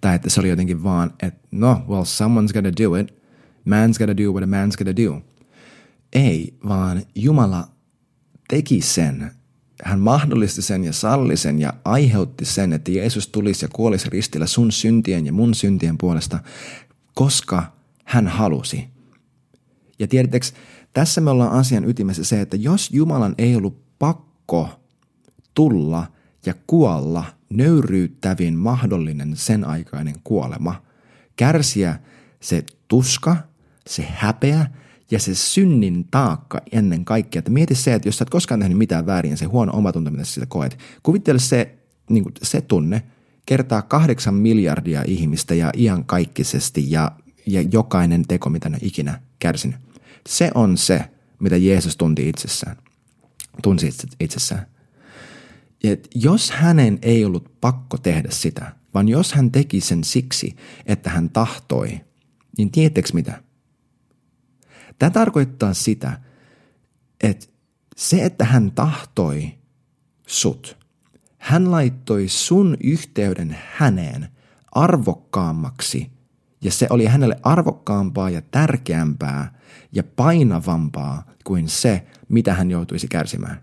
Tai 0.00 0.14
että 0.14 0.30
se 0.30 0.40
oli 0.40 0.48
jotenkin 0.48 0.82
vaan, 0.82 1.14
että 1.22 1.40
no, 1.50 1.82
well, 1.88 2.02
someone's 2.02 2.52
gonna 2.52 2.72
do 2.82 2.96
it. 2.96 3.20
Man's 3.68 3.98
gonna 3.98 4.16
do 4.16 4.32
what 4.32 4.42
a 4.42 4.46
man's 4.46 4.76
gonna 4.76 4.96
do. 5.06 5.22
Ei, 6.12 6.54
vaan 6.68 7.02
Jumala 7.14 7.68
teki 8.48 8.80
sen. 8.80 9.30
Hän 9.84 10.00
mahdollisti 10.00 10.62
sen 10.62 10.84
ja 10.84 10.92
salli 10.92 11.36
sen 11.36 11.60
ja 11.60 11.72
aiheutti 11.84 12.44
sen, 12.44 12.72
että 12.72 12.90
Jeesus 12.90 13.28
tulisi 13.28 13.64
ja 13.64 13.68
kuolisi 13.72 14.10
ristillä 14.10 14.46
sun 14.46 14.72
syntien 14.72 15.26
ja 15.26 15.32
mun 15.32 15.54
syntien 15.54 15.98
puolesta, 15.98 16.38
koska 17.14 17.72
hän 18.04 18.28
halusi. 18.28 18.88
Ja 19.98 20.08
tiedättekö, 20.08 20.46
tässä 20.92 21.20
me 21.20 21.30
ollaan 21.30 21.52
asian 21.52 21.88
ytimessä 21.88 22.24
se, 22.24 22.40
että 22.40 22.56
jos 22.56 22.90
Jumalan 22.90 23.34
ei 23.38 23.56
ollut 23.56 23.98
pakko 23.98 24.68
tulla 25.54 26.06
ja 26.46 26.54
kuolla 26.66 27.24
nöyryyttävin 27.50 28.54
mahdollinen 28.54 29.36
sen 29.36 29.64
aikainen 29.64 30.14
kuolema, 30.24 30.82
kärsiä 31.36 31.98
se 32.40 32.64
tuska, 32.88 33.36
se 33.86 34.06
häpeä 34.14 34.66
ja 35.10 35.18
se 35.18 35.34
synnin 35.34 36.08
taakka 36.10 36.60
ennen 36.72 37.04
kaikkea. 37.04 37.38
Että 37.38 37.50
mieti 37.50 37.74
se, 37.74 37.94
että 37.94 38.08
jos 38.08 38.18
sä 38.18 38.22
et 38.22 38.30
koskaan 38.30 38.60
tehnyt 38.60 38.78
mitään 38.78 39.06
väärin, 39.06 39.36
se 39.36 39.44
huono 39.44 39.72
omatunto, 39.72 40.10
mitä 40.10 40.24
sä 40.24 40.32
sitä 40.32 40.46
koet. 40.46 40.78
Kuvittele 41.02 41.38
se, 41.38 41.78
niin 42.10 42.22
kuin 42.22 42.34
se 42.42 42.60
tunne 42.60 43.02
kertaa 43.46 43.82
kahdeksan 43.82 44.34
miljardia 44.34 45.02
ihmistä 45.06 45.54
ja 45.54 45.70
iankaikkisesti 45.76 46.90
ja, 46.90 47.12
ja 47.46 47.62
jokainen 47.72 48.22
teko, 48.28 48.50
mitä 48.50 48.68
ne 48.68 48.78
ikinä 48.82 49.20
kärsinyt. 49.38 49.89
Se 50.28 50.50
on 50.54 50.76
se, 50.78 51.10
mitä 51.40 51.56
Jeesus 51.56 51.96
tunti 51.96 52.28
itsessään. 52.28 52.76
Tunsi 53.62 53.90
itsessään. 54.20 54.66
Et 55.84 56.08
jos 56.14 56.50
hänen 56.50 56.98
ei 57.02 57.24
ollut 57.24 57.60
pakko 57.60 57.98
tehdä 57.98 58.28
sitä, 58.30 58.74
vaan 58.94 59.08
jos 59.08 59.32
hän 59.32 59.50
teki 59.50 59.80
sen 59.80 60.04
siksi, 60.04 60.56
että 60.86 61.10
hän 61.10 61.30
tahtoi, 61.30 62.00
niin 62.58 62.70
tieteekö 62.70 63.08
mitä? 63.12 63.42
Tämä 64.98 65.10
tarkoittaa 65.10 65.74
sitä, 65.74 66.20
että 67.20 67.46
se, 67.96 68.24
että 68.24 68.44
hän 68.44 68.72
tahtoi 68.72 69.54
sut, 70.26 70.78
hän 71.38 71.70
laittoi 71.70 72.28
sun 72.28 72.76
yhteyden 72.84 73.56
häneen 73.72 74.28
arvokkaammaksi 74.72 76.10
ja 76.64 76.72
se 76.72 76.86
oli 76.90 77.06
hänelle 77.06 77.36
arvokkaampaa 77.42 78.30
ja 78.30 78.42
tärkeämpää 78.50 79.60
ja 79.92 80.02
painavampaa 80.02 81.30
kuin 81.44 81.68
se, 81.68 82.06
mitä 82.28 82.54
hän 82.54 82.70
joutuisi 82.70 83.08
kärsimään. 83.08 83.60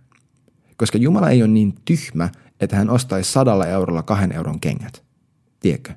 Koska 0.77 0.97
Jumala 0.97 1.29
ei 1.29 1.41
ole 1.41 1.51
niin 1.51 1.75
tyhmä, 1.85 2.29
että 2.59 2.75
hän 2.75 2.89
ostaisi 2.89 3.31
sadalla 3.31 3.65
eurolla 3.65 4.03
kahden 4.03 4.31
euron 4.31 4.59
kengät. 4.59 5.03
Tiedätkö? 5.59 5.93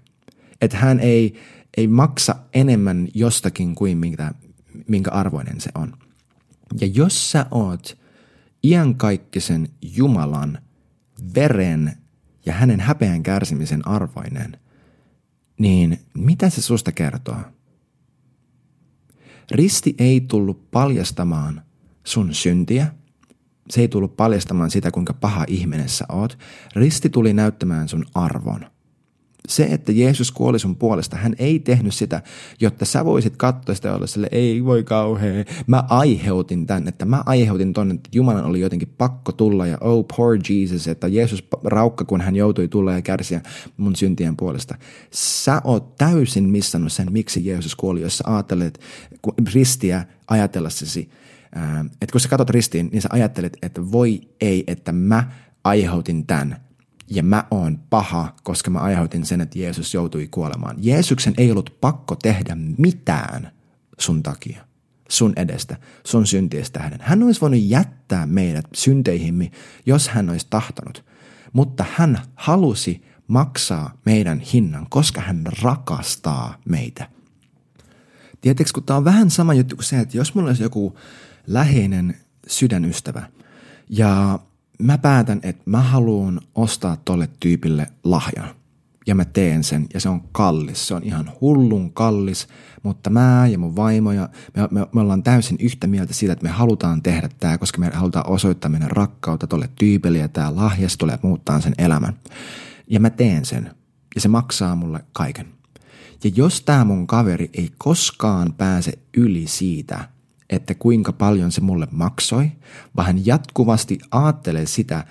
Että 0.60 0.76
hän 0.76 1.00
ei, 1.00 1.40
ei 1.76 1.86
maksa 1.86 2.36
enemmän 2.54 3.08
jostakin 3.14 3.74
kuin 3.74 3.98
minkä, 3.98 4.32
minkä 4.88 5.10
arvoinen 5.10 5.60
se 5.60 5.70
on. 5.74 5.92
Ja 6.80 6.86
jos 6.86 7.30
sä 7.30 7.46
oot 7.50 7.98
iankaikkisen 8.64 9.68
Jumalan 9.82 10.58
veren 11.34 11.92
ja 12.46 12.52
hänen 12.52 12.80
häpeän 12.80 13.22
kärsimisen 13.22 13.88
arvoinen, 13.88 14.56
niin 15.60 15.98
mitä 16.14 16.50
se 16.50 16.62
susta 16.62 16.92
kertoo? 16.92 17.40
Risti 19.50 19.94
ei 19.98 20.20
tullut 20.20 20.70
paljastamaan 20.70 21.62
sun 22.04 22.34
syntiä. 22.34 22.86
Se 23.70 23.80
ei 23.80 23.88
tullut 23.88 24.16
paljastamaan 24.16 24.70
sitä, 24.70 24.90
kuinka 24.90 25.14
paha 25.14 25.44
ihminen 25.48 25.88
sä 25.88 26.04
oot. 26.08 26.38
Risti 26.76 27.08
tuli 27.08 27.32
näyttämään 27.32 27.88
sun 27.88 28.04
arvon– 28.14 28.66
se, 29.50 29.64
että 29.64 29.92
Jeesus 29.92 30.32
kuoli 30.32 30.58
sun 30.58 30.76
puolesta, 30.76 31.16
hän 31.16 31.34
ei 31.38 31.58
tehnyt 31.58 31.94
sitä, 31.94 32.22
jotta 32.60 32.84
sä 32.84 33.04
voisit 33.04 33.36
katsoa 33.36 33.74
sitä 33.74 33.94
olla 33.94 34.06
sille, 34.06 34.28
ei 34.32 34.64
voi 34.64 34.84
kauhea. 34.84 35.44
Mä 35.66 35.84
aiheutin 35.88 36.66
tän, 36.66 36.88
että 36.88 37.04
mä 37.04 37.22
aiheutin 37.26 37.72
tonne, 37.72 37.94
että 37.94 38.10
Jumalan 38.12 38.44
oli 38.44 38.60
jotenkin 38.60 38.94
pakko 38.98 39.32
tulla 39.32 39.66
ja 39.66 39.78
oh 39.80 40.06
poor 40.16 40.38
Jesus, 40.48 40.88
että 40.88 41.08
Jeesus 41.08 41.44
raukka, 41.64 42.04
kun 42.04 42.20
hän 42.20 42.36
joutui 42.36 42.68
tulla 42.68 42.92
ja 42.92 43.02
kärsiä 43.02 43.40
mun 43.76 43.96
syntien 43.96 44.36
puolesta. 44.36 44.74
Sä 45.10 45.60
oot 45.64 45.96
täysin 45.96 46.48
missannut 46.48 46.92
sen, 46.92 47.12
miksi 47.12 47.46
Jeesus 47.46 47.74
kuoli, 47.74 48.00
jos 48.00 48.18
sä 48.18 48.24
ajattelet 48.26 48.80
ristiä 49.54 50.04
ajatellessasi, 50.28 51.10
että 52.00 52.12
kun 52.12 52.20
sä 52.20 52.28
katsot 52.28 52.50
ristiin, 52.50 52.88
niin 52.92 53.02
sä 53.02 53.08
ajattelet, 53.12 53.56
että 53.62 53.92
voi 53.92 54.20
ei, 54.40 54.64
että 54.66 54.92
mä 54.92 55.30
aiheutin 55.64 56.26
tämän 56.26 56.69
ja 57.10 57.22
mä 57.22 57.44
oon 57.50 57.78
paha, 57.90 58.34
koska 58.42 58.70
mä 58.70 58.78
aiheutin 58.78 59.24
sen, 59.24 59.40
että 59.40 59.58
Jeesus 59.58 59.94
joutui 59.94 60.28
kuolemaan. 60.30 60.76
Jeesuksen 60.78 61.34
ei 61.36 61.50
ollut 61.50 61.76
pakko 61.80 62.16
tehdä 62.16 62.56
mitään 62.78 63.50
sun 63.98 64.22
takia, 64.22 64.64
sun 65.08 65.32
edestä, 65.36 65.76
sun 66.04 66.26
syntiestä 66.26 66.78
tähden. 66.78 67.00
Hän 67.02 67.22
olisi 67.22 67.40
voinut 67.40 67.60
jättää 67.62 68.26
meidät 68.26 68.66
synteihimme, 68.74 69.50
jos 69.86 70.08
hän 70.08 70.30
olisi 70.30 70.46
tahtonut. 70.50 71.04
Mutta 71.52 71.84
hän 71.92 72.18
halusi 72.34 73.04
maksaa 73.26 73.98
meidän 74.04 74.40
hinnan, 74.40 74.86
koska 74.90 75.20
hän 75.20 75.46
rakastaa 75.62 76.56
meitä. 76.68 77.08
Tiedätkö, 78.40 78.70
kun 78.74 78.84
tämä 78.84 78.96
on 78.96 79.04
vähän 79.04 79.30
sama 79.30 79.54
juttu 79.54 79.76
kuin 79.76 79.84
se, 79.84 80.00
että 80.00 80.16
jos 80.16 80.34
mulla 80.34 80.48
olisi 80.48 80.62
joku 80.62 80.96
läheinen 81.46 82.16
sydänystävä 82.46 83.22
ja 83.88 84.38
mä 84.80 84.98
päätän, 84.98 85.40
että 85.42 85.62
mä 85.66 85.80
haluan 85.80 86.40
ostaa 86.54 86.96
tolle 87.04 87.28
tyypille 87.40 87.86
lahjan. 88.04 88.48
Ja 89.06 89.14
mä 89.14 89.24
teen 89.24 89.64
sen, 89.64 89.86
ja 89.94 90.00
se 90.00 90.08
on 90.08 90.20
kallis. 90.32 90.88
Se 90.88 90.94
on 90.94 91.02
ihan 91.04 91.32
hullun 91.40 91.92
kallis, 91.92 92.48
mutta 92.82 93.10
mä 93.10 93.46
ja 93.50 93.58
mun 93.58 93.76
vaimo 93.76 94.12
ja 94.12 94.28
me, 94.56 94.68
me, 94.70 94.86
me 94.92 95.00
ollaan 95.00 95.22
täysin 95.22 95.56
yhtä 95.60 95.86
mieltä 95.86 96.14
siitä, 96.14 96.32
että 96.32 96.42
me 96.42 96.50
halutaan 96.50 97.02
tehdä 97.02 97.28
tämä, 97.40 97.58
koska 97.58 97.78
me 97.78 97.90
halutaan 97.94 98.28
osoittaa 98.28 98.70
meidän 98.70 98.90
rakkautta 98.90 99.46
tolle 99.46 99.68
tyypille, 99.78 100.18
ja 100.18 100.28
tämä 100.28 100.56
lahja 100.56 100.88
tulee 100.98 101.18
muuttaa 101.22 101.60
sen 101.60 101.74
elämän. 101.78 102.16
Ja 102.88 103.00
mä 103.00 103.10
teen 103.10 103.44
sen, 103.44 103.74
ja 104.14 104.20
se 104.20 104.28
maksaa 104.28 104.76
mulle 104.76 105.04
kaiken. 105.12 105.46
Ja 106.24 106.30
jos 106.34 106.62
tämä 106.62 106.84
mun 106.84 107.06
kaveri 107.06 107.50
ei 107.54 107.70
koskaan 107.78 108.52
pääse 108.52 108.92
yli 109.16 109.46
siitä, 109.46 110.08
että 110.50 110.74
kuinka 110.74 111.12
paljon 111.12 111.52
se 111.52 111.60
mulle 111.60 111.88
maksoi, 111.90 112.52
vaan 112.96 113.06
hän 113.06 113.26
jatkuvasti 113.26 113.98
ajattelee 114.10 114.66
sitä, 114.66 115.04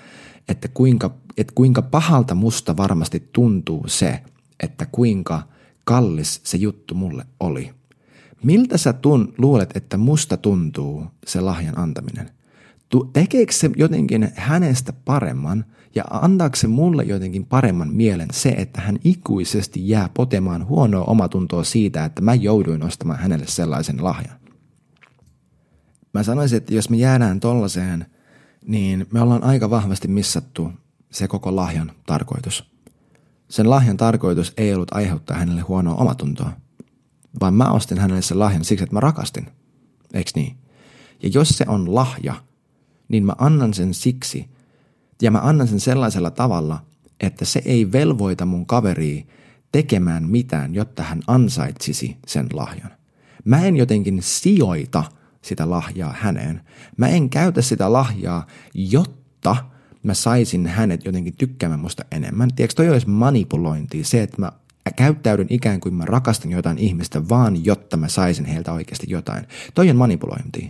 että 0.47 0.67
kuinka, 0.67 1.15
että 1.37 1.53
kuinka 1.55 1.81
pahalta 1.81 2.35
musta 2.35 2.77
varmasti 2.77 3.29
tuntuu 3.33 3.83
se, 3.87 4.19
että 4.59 4.85
kuinka 4.91 5.41
kallis 5.83 6.41
se 6.43 6.57
juttu 6.57 6.95
mulle 6.95 7.25
oli. 7.39 7.71
Miltä 8.43 8.77
sä 8.77 8.93
tun, 8.93 9.33
luulet, 9.37 9.77
että 9.77 9.97
musta 9.97 10.37
tuntuu 10.37 11.05
se 11.25 11.41
lahjan 11.41 11.77
antaminen? 11.77 12.29
Tekeekö 13.13 13.53
se 13.53 13.69
jotenkin 13.75 14.31
hänestä 14.35 14.93
paremman 14.93 15.65
ja 15.95 16.03
antaako 16.11 16.55
se 16.55 16.67
mulle 16.67 17.03
jotenkin 17.03 17.45
paremman 17.45 17.93
mielen 17.93 18.27
se, 18.31 18.49
että 18.49 18.81
hän 18.81 18.99
ikuisesti 19.03 19.89
jää 19.89 20.09
potemaan 20.13 20.67
huonoa 20.67 21.03
omatuntoa 21.03 21.63
siitä, 21.63 22.05
että 22.05 22.21
mä 22.21 22.33
jouduin 22.33 22.83
ostamaan 22.83 23.19
hänelle 23.19 23.47
sellaisen 23.47 24.03
lahjan? 24.03 24.38
Mä 26.13 26.23
sanoisin, 26.23 26.57
että 26.57 26.73
jos 26.73 26.89
me 26.89 26.97
jäädään 26.97 27.39
tollaiseen, 27.39 28.05
niin 28.65 29.07
me 29.11 29.21
ollaan 29.21 29.43
aika 29.43 29.69
vahvasti 29.69 30.07
missattu 30.07 30.71
se 31.11 31.27
koko 31.27 31.55
lahjan 31.55 31.91
tarkoitus. 32.05 32.69
Sen 33.49 33.69
lahjan 33.69 33.97
tarkoitus 33.97 34.53
ei 34.57 34.73
ollut 34.73 34.93
aiheuttaa 34.93 35.37
hänelle 35.37 35.61
huonoa 35.61 35.95
omatuntoa, 35.95 36.51
vaan 37.41 37.53
mä 37.53 37.71
ostin 37.71 37.99
hänelle 37.99 38.21
sen 38.21 38.39
lahjan 38.39 38.65
siksi, 38.65 38.83
että 38.83 38.95
mä 38.95 38.99
rakastin. 38.99 39.47
Eiks 40.13 40.35
niin? 40.35 40.57
Ja 41.23 41.29
jos 41.33 41.49
se 41.49 41.65
on 41.67 41.95
lahja, 41.95 42.33
niin 43.07 43.25
mä 43.25 43.33
annan 43.37 43.73
sen 43.73 43.93
siksi, 43.93 44.49
ja 45.21 45.31
mä 45.31 45.39
annan 45.39 45.67
sen 45.67 45.79
sellaisella 45.79 46.31
tavalla, 46.31 46.85
että 47.19 47.45
se 47.45 47.61
ei 47.65 47.91
velvoita 47.91 48.45
mun 48.45 48.65
kaveria 48.65 49.23
tekemään 49.71 50.29
mitään, 50.29 50.75
jotta 50.75 51.03
hän 51.03 51.21
ansaitsisi 51.27 52.17
sen 52.27 52.47
lahjan. 52.53 52.91
Mä 53.45 53.65
en 53.65 53.77
jotenkin 53.77 54.19
sijoita 54.21 55.03
sitä 55.41 55.69
lahjaa 55.69 56.15
häneen. 56.19 56.61
Mä 56.97 57.07
en 57.07 57.29
käytä 57.29 57.61
sitä 57.61 57.93
lahjaa, 57.93 58.47
jotta 58.73 59.55
mä 60.03 60.13
saisin 60.13 60.67
hänet 60.67 61.05
jotenkin 61.05 61.35
tykkäämään 61.37 61.79
musta 61.79 62.05
enemmän. 62.11 62.49
Tiedätkö, 62.55 62.75
toi 62.75 62.89
olisi 62.89 63.09
manipulointia, 63.09 64.05
se, 64.05 64.21
että 64.21 64.41
mä 64.41 64.51
käyttäydyn 64.95 65.47
ikään 65.49 65.79
kuin 65.79 65.93
mä 65.93 66.05
rakastan 66.05 66.51
jotain 66.51 66.77
ihmistä 66.77 67.29
vaan, 67.29 67.65
jotta 67.65 67.97
mä 67.97 68.07
saisin 68.07 68.45
heiltä 68.45 68.73
oikeasti 68.73 69.07
jotain. 69.09 69.45
Toi 69.73 69.89
on 69.89 69.95
manipulointia. 69.95 70.69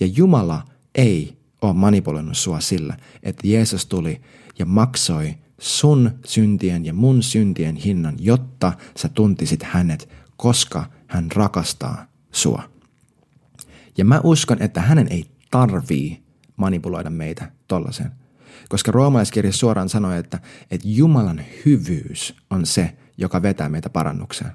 Ja 0.00 0.06
Jumala 0.06 0.62
ei 0.94 1.36
ole 1.62 1.72
manipuloinut 1.72 2.36
sua 2.36 2.60
sillä, 2.60 2.96
että 3.22 3.48
Jeesus 3.48 3.86
tuli 3.86 4.20
ja 4.58 4.66
maksoi 4.66 5.34
sun 5.60 6.10
syntien 6.26 6.84
ja 6.84 6.94
mun 6.94 7.22
syntien 7.22 7.76
hinnan, 7.76 8.14
jotta 8.18 8.72
sä 8.96 9.08
tuntisit 9.08 9.62
hänet, 9.62 10.08
koska 10.36 10.84
hän 11.06 11.32
rakastaa 11.32 12.06
sua. 12.32 12.62
Ja 13.96 14.04
mä 14.04 14.20
uskon, 14.24 14.62
että 14.62 14.80
hänen 14.80 15.06
ei 15.10 15.24
tarvii 15.50 16.22
manipuloida 16.56 17.10
meitä 17.10 17.50
tollasen. 17.68 18.10
Koska 18.68 18.92
roomalaiskirja 18.92 19.52
suoraan 19.52 19.88
sanoi, 19.88 20.18
että, 20.18 20.38
että 20.70 20.88
Jumalan 20.88 21.40
hyvyys 21.66 22.36
on 22.50 22.66
se, 22.66 22.96
joka 23.18 23.42
vetää 23.42 23.68
meitä 23.68 23.90
parannukseen. 23.90 24.52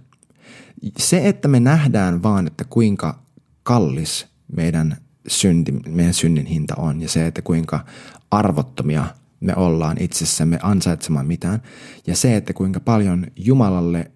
Se, 0.98 1.28
että 1.28 1.48
me 1.48 1.60
nähdään 1.60 2.24
vaan, 2.24 2.48
että 2.48 2.64
kuinka 2.64 3.20
kallis 3.64 4.28
meidän, 4.56 4.98
synti, 5.28 5.72
meidän 5.72 6.14
synnin 6.14 6.46
hinta 6.46 6.76
on 6.78 7.02
ja 7.02 7.10
se, 7.10 7.28
että 7.28 7.42
kuinka 7.42 7.86
arvottomia 8.32 9.06
me 9.40 9.56
ollaan 9.56 9.98
itsessämme 10.00 10.60
ansaitsemaan 10.62 11.28
mitään 11.28 11.62
ja 12.08 12.16
se, 12.16 12.36
että 12.36 12.54
kuinka 12.54 12.80
paljon 12.80 13.28
Jumalalle 13.36 14.12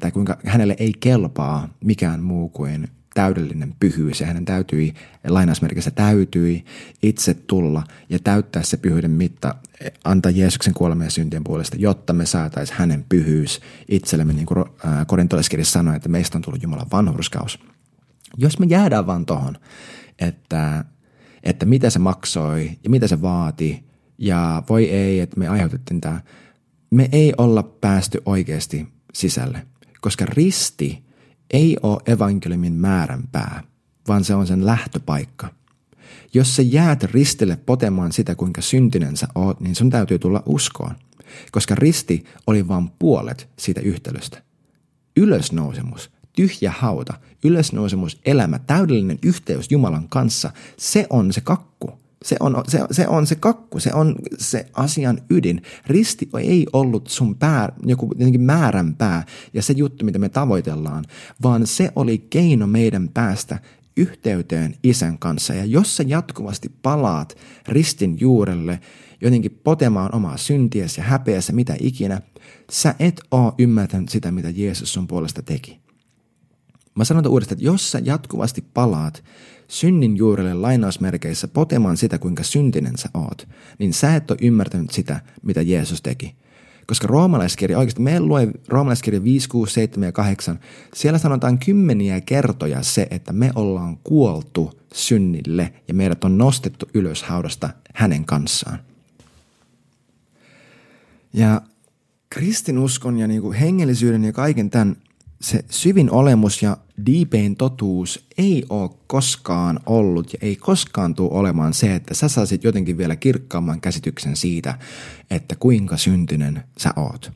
tai 0.00 0.10
kuinka 0.10 0.38
hänelle 0.46 0.76
ei 0.78 0.92
kelpaa 1.00 1.68
mikään 1.84 2.22
muu 2.22 2.48
kuin 2.48 2.88
täydellinen 3.14 3.74
pyhyys 3.80 4.20
ja 4.20 4.26
hänen 4.26 4.44
täytyi, 4.44 4.94
lainausmerkissä 5.28 5.90
täytyi 5.90 6.64
itse 7.02 7.34
tulla 7.34 7.84
ja 8.08 8.18
täyttää 8.18 8.62
se 8.62 8.76
pyhyyden 8.76 9.10
mitta, 9.10 9.54
antaa 10.04 10.30
Jeesuksen 10.30 10.74
kuolemien 10.74 11.10
syntien 11.10 11.44
puolesta, 11.44 11.76
jotta 11.78 12.12
me 12.12 12.26
saataisiin 12.26 12.78
hänen 12.78 13.04
pyhyys 13.08 13.60
itsellemme, 13.88 14.32
niin 14.32 14.46
kuin 14.46 14.64
korintolaiskirja 15.06 15.64
sanoi, 15.64 15.96
että 15.96 16.08
meistä 16.08 16.38
on 16.38 16.42
tullut 16.42 16.62
Jumalan 16.62 16.86
vanhurskaus. 16.92 17.58
Jos 18.36 18.58
me 18.58 18.66
jäädään 18.66 19.06
vaan 19.06 19.26
tohon, 19.26 19.56
että, 20.18 20.84
että 21.42 21.66
mitä 21.66 21.90
se 21.90 21.98
maksoi 21.98 22.70
ja 22.84 22.90
mitä 22.90 23.08
se 23.08 23.22
vaati 23.22 23.84
ja 24.18 24.62
voi 24.68 24.90
ei, 24.90 25.20
että 25.20 25.38
me 25.38 25.48
aiheutettiin 25.48 26.00
tämä, 26.00 26.20
me 26.90 27.08
ei 27.12 27.32
olla 27.38 27.62
päästy 27.62 28.22
oikeasti 28.26 28.88
sisälle, 29.12 29.66
koska 30.00 30.26
risti 30.26 31.03
ei 31.54 31.76
ole 31.82 32.00
evankeliumin 32.06 32.72
määränpää, 32.72 33.62
vaan 34.08 34.24
se 34.24 34.34
on 34.34 34.46
sen 34.46 34.66
lähtöpaikka. 34.66 35.48
Jos 36.34 36.56
sä 36.56 36.62
jäät 36.62 37.02
ristille 37.02 37.56
potemaan 37.56 38.12
sitä, 38.12 38.34
kuinka 38.34 38.60
syntinen 38.60 39.16
sä 39.16 39.28
oot, 39.34 39.60
niin 39.60 39.74
sun 39.74 39.90
täytyy 39.90 40.18
tulla 40.18 40.42
uskoon. 40.46 40.94
Koska 41.52 41.74
risti 41.74 42.24
oli 42.46 42.68
vain 42.68 42.90
puolet 42.98 43.48
siitä 43.58 43.80
yhtälöstä. 43.80 44.42
Ylösnousemus, 45.16 46.10
tyhjä 46.32 46.72
hauta, 46.78 47.14
ylösnousemus, 47.44 48.20
elämä, 48.24 48.58
täydellinen 48.58 49.18
yhteys 49.22 49.70
Jumalan 49.70 50.08
kanssa, 50.08 50.50
se 50.76 51.06
on 51.10 51.32
se 51.32 51.40
kakku. 51.40 51.98
Se 52.24 52.36
on, 52.40 52.64
se, 52.68 52.80
se 52.90 53.08
on 53.08 53.26
se 53.26 53.34
kakku, 53.34 53.80
se 53.80 53.94
on 53.94 54.14
se 54.38 54.66
asian 54.72 55.20
ydin. 55.30 55.62
Risti 55.86 56.28
ei 56.42 56.66
ollut 56.72 57.08
sun 57.08 57.34
pää, 57.34 57.72
joku 57.86 58.10
jotenkin 58.18 58.40
määränpää 58.40 59.26
ja 59.54 59.62
se 59.62 59.72
juttu, 59.76 60.04
mitä 60.04 60.18
me 60.18 60.28
tavoitellaan, 60.28 61.04
vaan 61.42 61.66
se 61.66 61.92
oli 61.96 62.18
keino 62.18 62.66
meidän 62.66 63.08
päästä 63.08 63.58
yhteyteen 63.96 64.74
isän 64.82 65.18
kanssa. 65.18 65.54
Ja 65.54 65.64
jos 65.64 65.96
sä 65.96 66.04
jatkuvasti 66.06 66.72
palaat 66.82 67.36
ristin 67.68 68.16
juurelle, 68.20 68.80
jotenkin 69.20 69.60
potemaan 69.64 70.14
omaa 70.14 70.36
syntiäsi 70.36 71.00
ja 71.00 71.04
häpeässä, 71.04 71.52
mitä 71.52 71.76
ikinä, 71.80 72.20
sä 72.70 72.94
et 72.98 73.20
oo 73.30 73.54
ymmärtänyt 73.58 74.08
sitä, 74.08 74.30
mitä 74.30 74.50
Jeesus 74.50 74.92
sun 74.92 75.06
puolesta 75.06 75.42
teki. 75.42 75.80
Mä 76.94 77.04
sanon 77.04 77.26
uudestaan, 77.26 77.56
että 77.56 77.66
jos 77.66 77.90
sä 77.90 78.00
jatkuvasti 78.04 78.64
palaat 78.74 79.24
synnin 79.68 80.16
juurelle 80.16 80.54
lainausmerkeissä 80.54 81.48
potemaan 81.48 81.96
sitä, 81.96 82.18
kuinka 82.18 82.42
syntinen 82.42 82.98
sä 82.98 83.08
oot, 83.14 83.48
niin 83.78 83.92
sä 83.92 84.16
et 84.16 84.30
ole 84.30 84.38
ymmärtänyt 84.42 84.90
sitä, 84.90 85.20
mitä 85.42 85.62
Jeesus 85.62 86.02
teki. 86.02 86.34
Koska 86.86 87.06
roomalaiskirja, 87.06 87.78
oikeasti 87.78 88.02
me 88.02 88.20
lue 88.20 88.48
roomalaiskirja 88.68 89.24
5, 89.24 89.48
6, 89.48 89.72
7 89.72 90.06
ja 90.06 90.12
8, 90.12 90.60
siellä 90.94 91.18
sanotaan 91.18 91.58
kymmeniä 91.58 92.20
kertoja 92.20 92.82
se, 92.82 93.06
että 93.10 93.32
me 93.32 93.50
ollaan 93.54 93.98
kuoltu 94.04 94.80
synnille 94.94 95.72
ja 95.88 95.94
meidät 95.94 96.24
on 96.24 96.38
nostettu 96.38 96.88
ylös 96.94 97.22
haudasta 97.22 97.70
hänen 97.94 98.24
kanssaan. 98.24 98.78
Ja 101.32 101.62
kristinuskon 102.30 103.18
ja 103.18 103.26
niin 103.26 103.42
kuin 103.42 103.56
hengellisyyden 103.58 104.24
ja 104.24 104.32
kaiken 104.32 104.70
tämän 104.70 104.96
se 105.44 105.64
syvin 105.70 106.10
olemus 106.10 106.62
ja 106.62 106.76
diipein 107.06 107.56
totuus 107.56 108.26
ei 108.38 108.64
ole 108.68 108.90
koskaan 109.06 109.80
ollut 109.86 110.32
ja 110.32 110.38
ei 110.42 110.56
koskaan 110.56 111.14
tule 111.14 111.32
olemaan 111.32 111.74
se, 111.74 111.94
että 111.94 112.14
sä 112.14 112.28
saisit 112.28 112.64
jotenkin 112.64 112.98
vielä 112.98 113.16
kirkkaamman 113.16 113.80
käsityksen 113.80 114.36
siitä, 114.36 114.78
että 115.30 115.56
kuinka 115.56 115.96
syntinen 115.96 116.64
sä 116.78 116.90
oot. 116.96 117.32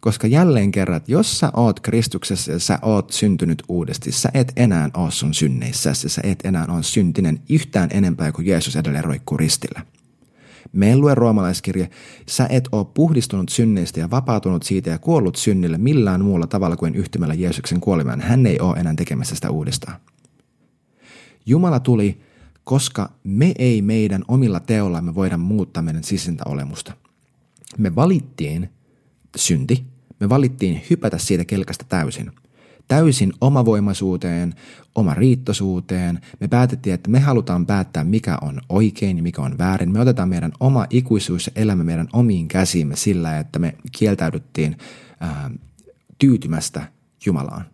Koska 0.00 0.26
jälleen 0.26 0.70
kerran, 0.70 1.00
jos 1.06 1.38
sä 1.38 1.50
oot 1.56 1.80
Kristuksessa 1.80 2.52
ja 2.52 2.58
sä 2.58 2.78
oot 2.82 3.12
syntynyt 3.12 3.62
uudesti, 3.68 4.12
sä 4.12 4.28
et 4.34 4.52
enää 4.56 4.90
ole 4.94 5.10
sun 5.10 5.34
synneissä, 5.34 5.94
sä 5.94 6.20
et 6.24 6.38
enää 6.44 6.66
ole 6.68 6.82
syntinen 6.82 7.40
yhtään 7.48 7.88
enempää 7.92 8.32
kuin 8.32 8.46
Jeesus 8.46 8.76
edelleen 8.76 9.04
roikkuu 9.04 9.36
ristillä– 9.36 9.82
me 10.72 10.96
lue 10.96 11.14
roomalaiskirja, 11.14 11.86
sä 12.28 12.46
et 12.50 12.68
ole 12.72 12.86
puhdistunut 12.94 13.48
synneistä 13.48 14.00
ja 14.00 14.10
vapautunut 14.10 14.62
siitä 14.62 14.90
ja 14.90 14.98
kuollut 14.98 15.36
synnille 15.36 15.78
millään 15.78 16.24
muulla 16.24 16.46
tavalla 16.46 16.76
kuin 16.76 16.94
yhtymällä 16.94 17.34
Jeesuksen 17.34 17.80
kuolemaan. 17.80 18.20
Hän 18.20 18.46
ei 18.46 18.60
ole 18.60 18.76
enää 18.76 18.94
tekemässä 18.94 19.34
sitä 19.34 19.50
uudestaan. 19.50 20.00
Jumala 21.46 21.80
tuli, 21.80 22.20
koska 22.64 23.10
me 23.24 23.52
ei 23.58 23.82
meidän 23.82 24.24
omilla 24.28 24.60
teollamme 24.60 25.14
voida 25.14 25.36
muuttaa 25.36 25.82
meidän 25.82 26.04
sisintä 26.04 26.44
olemusta. 26.46 26.92
Me 27.78 27.94
valittiin 27.94 28.68
synti, 29.36 29.84
me 30.20 30.28
valittiin 30.28 30.82
hypätä 30.90 31.18
siitä 31.18 31.44
kelkasta 31.44 31.84
täysin– 31.88 32.32
täysin 32.88 33.32
omavoimaisuuteen, 33.40 34.54
oma 34.94 35.14
riittosuuteen. 35.14 36.20
Me 36.40 36.48
päätettiin, 36.48 36.94
että 36.94 37.10
me 37.10 37.20
halutaan 37.20 37.66
päättää, 37.66 38.04
mikä 38.04 38.38
on 38.42 38.60
oikein 38.68 39.16
ja 39.16 39.22
mikä 39.22 39.42
on 39.42 39.58
väärin. 39.58 39.92
Me 39.92 40.00
otetaan 40.00 40.28
meidän 40.28 40.52
oma 40.60 40.86
ikuisuus 40.90 41.46
ja 41.46 41.52
elämä 41.62 41.84
meidän 41.84 42.08
omiin 42.12 42.48
käsiimme 42.48 42.96
sillä, 42.96 43.38
että 43.38 43.58
me 43.58 43.74
kieltäydyttiin 43.98 44.76
ää, 45.20 45.50
tyytymästä 46.18 46.88
Jumalaan. 47.26 47.64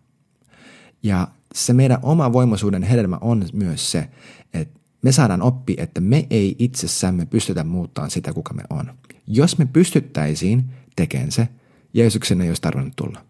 Ja 1.03 1.27
se 1.53 1.73
meidän 1.73 1.99
oma 2.01 2.33
voimaisuuden 2.33 2.83
hedelmä 2.83 3.17
on 3.21 3.45
myös 3.53 3.91
se, 3.91 4.09
että 4.53 4.79
me 5.01 5.11
saadaan 5.11 5.41
oppi, 5.41 5.75
että 5.77 6.01
me 6.01 6.27
ei 6.29 6.55
itsessämme 6.59 7.25
pystytä 7.25 7.63
muuttamaan 7.63 8.11
sitä, 8.11 8.33
kuka 8.33 8.53
me 8.53 8.63
on. 8.69 8.93
Jos 9.27 9.57
me 9.57 9.65
pystyttäisiin 9.65 10.65
tekemään 10.95 11.31
se, 11.31 11.47
Jeesuksen 11.93 12.41
ei 12.41 12.47
olisi 12.47 12.61
tarvinnut 12.61 12.95
tulla. 12.95 13.25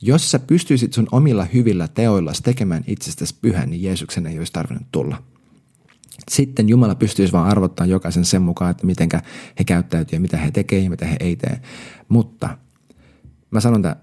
Jos 0.00 0.30
sä 0.30 0.38
pystyisit 0.38 0.92
sun 0.92 1.08
omilla 1.12 1.44
hyvillä 1.44 1.88
teoilla 1.88 2.32
tekemään 2.42 2.84
itsestäsi 2.86 3.34
pyhän, 3.42 3.70
niin 3.70 3.82
Jeesuksen 3.82 4.26
ei 4.26 4.38
olisi 4.38 4.52
tarvinnut 4.52 4.86
tulla. 4.92 5.22
Sitten 6.30 6.68
Jumala 6.68 6.94
pystyisi 6.94 7.32
vaan 7.32 7.50
arvottamaan 7.50 7.90
jokaisen 7.90 8.24
sen 8.24 8.42
mukaan, 8.42 8.70
että 8.70 8.86
miten 8.86 9.08
he 9.58 9.64
käyttäytyy 9.64 10.16
ja 10.16 10.20
mitä 10.20 10.36
he 10.36 10.50
tekee 10.50 10.78
ja 10.78 10.90
mitä 10.90 11.06
he 11.06 11.16
ei 11.20 11.36
tee. 11.36 11.60
Mutta 12.08 12.58
mä 13.50 13.60
sanon 13.60 13.82
tämän 13.82 14.00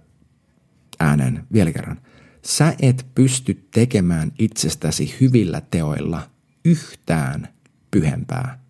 ääneen 1.00 1.44
vielä 1.54 1.72
kerran. 1.72 2.02
Sä 2.46 2.76
et 2.82 3.06
pysty 3.16 3.68
tekemään 3.74 4.32
itsestäsi 4.40 5.16
hyvillä 5.22 5.62
teoilla 5.62 6.30
yhtään 6.66 7.48
pyhempää. 7.92 8.64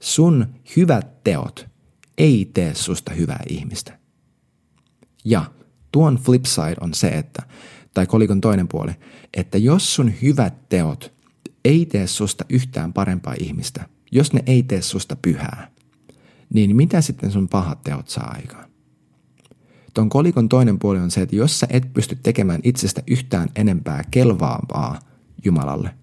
Sun 0.00 0.46
hyvät 0.76 1.24
teot 1.24 1.66
ei 2.18 2.50
tee 2.54 2.74
susta 2.74 3.12
hyvää 3.12 3.42
ihmistä. 3.48 3.98
Ja 5.24 5.44
Tuon 5.92 6.16
flip 6.16 6.44
side 6.44 6.76
on 6.80 6.94
se, 6.94 7.08
että, 7.08 7.42
tai 7.94 8.06
kolikon 8.06 8.40
toinen 8.40 8.68
puoli, 8.68 8.92
että 9.34 9.58
jos 9.58 9.94
sun 9.94 10.12
hyvät 10.22 10.68
teot 10.68 11.12
ei 11.64 11.86
tee 11.86 12.06
susta 12.06 12.44
yhtään 12.48 12.92
parempaa 12.92 13.34
ihmistä, 13.40 13.88
jos 14.12 14.32
ne 14.32 14.42
ei 14.46 14.62
tee 14.62 14.82
susta 14.82 15.16
pyhää, 15.16 15.70
niin 16.54 16.76
mitä 16.76 17.00
sitten 17.00 17.30
sun 17.30 17.48
pahat 17.48 17.82
teot 17.84 18.08
saa 18.08 18.34
aikaan? 18.36 18.70
Tuon 19.94 20.08
kolikon 20.08 20.48
toinen 20.48 20.78
puoli 20.78 20.98
on 20.98 21.10
se, 21.10 21.20
että 21.20 21.36
jos 21.36 21.60
sä 21.60 21.66
et 21.70 21.94
pysty 21.94 22.18
tekemään 22.22 22.60
itsestä 22.64 23.02
yhtään 23.06 23.48
enempää 23.56 24.04
kelvaavaa 24.10 24.98
Jumalalle, 25.44 25.94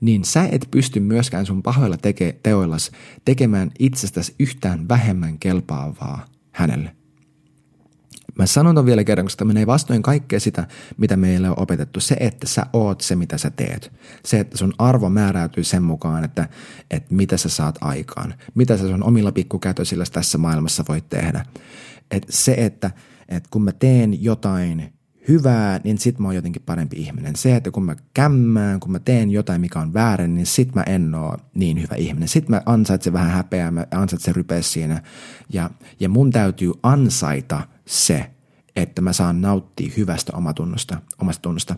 niin 0.00 0.24
sä 0.24 0.48
et 0.52 0.68
pysty 0.70 1.00
myöskään 1.00 1.46
sun 1.46 1.62
pahoilla 1.62 1.96
teke- 1.96 2.38
teoillas 2.42 2.90
tekemään 3.24 3.70
itsestäsi 3.78 4.34
yhtään 4.38 4.88
vähemmän 4.88 5.38
kelpaavaa 5.38 6.26
hänelle. 6.52 6.96
Mä 8.38 8.46
sanon 8.46 8.86
vielä 8.86 9.04
kerran, 9.04 9.26
koska 9.26 9.44
menee 9.44 9.66
vastoin 9.66 10.02
kaikkea 10.02 10.40
sitä, 10.40 10.66
mitä 10.96 11.16
meille 11.16 11.50
on 11.50 11.58
opetettu. 11.58 12.00
Se, 12.00 12.16
että 12.20 12.46
sä 12.46 12.66
oot 12.72 13.00
se, 13.00 13.16
mitä 13.16 13.38
sä 13.38 13.50
teet. 13.50 13.92
Se, 14.24 14.40
että 14.40 14.56
sun 14.56 14.74
arvo 14.78 15.10
määräytyy 15.10 15.64
sen 15.64 15.82
mukaan, 15.82 16.24
että, 16.24 16.48
että 16.90 17.14
mitä 17.14 17.36
sä 17.36 17.48
saat 17.48 17.78
aikaan. 17.80 18.34
Mitä 18.54 18.76
sä 18.76 18.88
sun 18.88 19.02
omilla 19.02 19.32
pikkukätösillä 19.32 20.04
tässä 20.12 20.38
maailmassa 20.38 20.84
voit 20.88 21.08
tehdä. 21.08 21.46
Et 22.10 22.26
se, 22.28 22.54
että, 22.58 22.90
että 23.28 23.48
kun 23.50 23.62
mä 23.62 23.72
teen 23.72 24.22
jotain 24.24 24.92
hyvää, 25.28 25.80
niin 25.84 25.98
sit 25.98 26.18
mä 26.18 26.28
oon 26.28 26.34
jotenkin 26.34 26.62
parempi 26.66 26.96
ihminen. 26.96 27.36
Se, 27.36 27.56
että 27.56 27.70
kun 27.70 27.84
mä 27.84 27.96
kämmään, 28.14 28.80
kun 28.80 28.92
mä 28.92 28.98
teen 28.98 29.30
jotain, 29.30 29.60
mikä 29.60 29.78
on 29.80 29.94
väärin, 29.94 30.34
niin 30.34 30.46
sit 30.46 30.74
mä 30.74 30.82
en 30.82 31.14
oo 31.14 31.36
niin 31.54 31.82
hyvä 31.82 31.94
ihminen. 31.94 32.28
Sit 32.28 32.48
mä 32.48 32.62
ansaitsen 32.66 33.12
vähän 33.12 33.30
häpeää, 33.30 33.70
mä 33.70 33.86
ansaitsen 33.90 34.34
rypeä 34.34 34.62
siinä. 34.62 35.02
Ja, 35.52 35.70
ja 36.00 36.08
mun 36.08 36.30
täytyy 36.30 36.72
ansaita 36.82 37.62
se, 37.86 38.30
että 38.76 39.02
mä 39.02 39.12
saan 39.12 39.40
nauttia 39.40 39.92
hyvästä 39.96 40.32
omatunnosta, 40.36 41.02
omasta 41.20 41.42
tunnosta. 41.42 41.76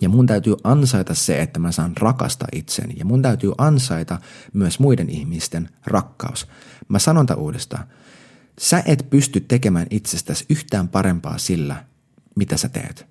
Ja 0.00 0.08
mun 0.08 0.26
täytyy 0.26 0.54
ansaita 0.64 1.14
se, 1.14 1.42
että 1.42 1.60
mä 1.60 1.72
saan 1.72 1.96
rakastaa 1.96 2.48
itseni. 2.52 2.94
Ja 2.98 3.04
mun 3.04 3.22
täytyy 3.22 3.52
ansaita 3.58 4.18
myös 4.52 4.78
muiden 4.78 5.10
ihmisten 5.10 5.68
rakkaus. 5.86 6.46
Mä 6.88 6.98
sanon 6.98 7.26
tämän 7.26 7.42
uudestaan. 7.42 7.84
Sä 8.60 8.82
et 8.86 9.06
pysty 9.10 9.40
tekemään 9.40 9.86
itsestäsi 9.90 10.44
yhtään 10.48 10.88
parempaa 10.88 11.38
sillä, 11.38 11.84
mitä 12.36 12.56
sä 12.56 12.68
teet. 12.68 13.06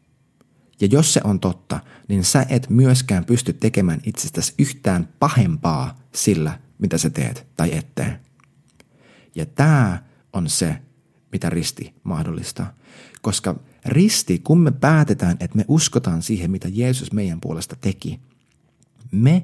Ja 0.82 0.88
jos 0.92 1.14
se 1.14 1.22
on 1.24 1.40
totta, 1.40 1.80
niin 2.08 2.24
sä 2.24 2.46
et 2.50 2.70
myöskään 2.70 3.26
pysty 3.26 3.54
tekemään 3.54 4.00
itsestäsi 4.04 4.54
yhtään 4.60 5.10
pahempaa 5.20 6.00
sillä, 6.14 6.60
mitä 6.80 6.98
sä 6.98 7.10
teet 7.10 7.48
tai 7.56 7.78
et 7.78 7.96
tee. 7.96 8.20
Ja 9.36 9.46
tämä 9.46 10.04
on 10.34 10.50
se, 10.50 10.82
mitä 11.32 11.50
risti 11.50 11.94
mahdollistaa. 12.04 12.74
Koska 13.22 13.56
risti, 13.86 14.40
kun 14.44 14.60
me 14.60 14.72
päätetään, 14.72 15.38
että 15.40 15.58
me 15.58 15.66
uskotaan 15.68 16.22
siihen, 16.22 16.52
mitä 16.52 16.68
Jeesus 16.72 17.12
meidän 17.12 17.42
puolesta 17.42 17.76
teki, 17.82 18.20
me 19.12 19.44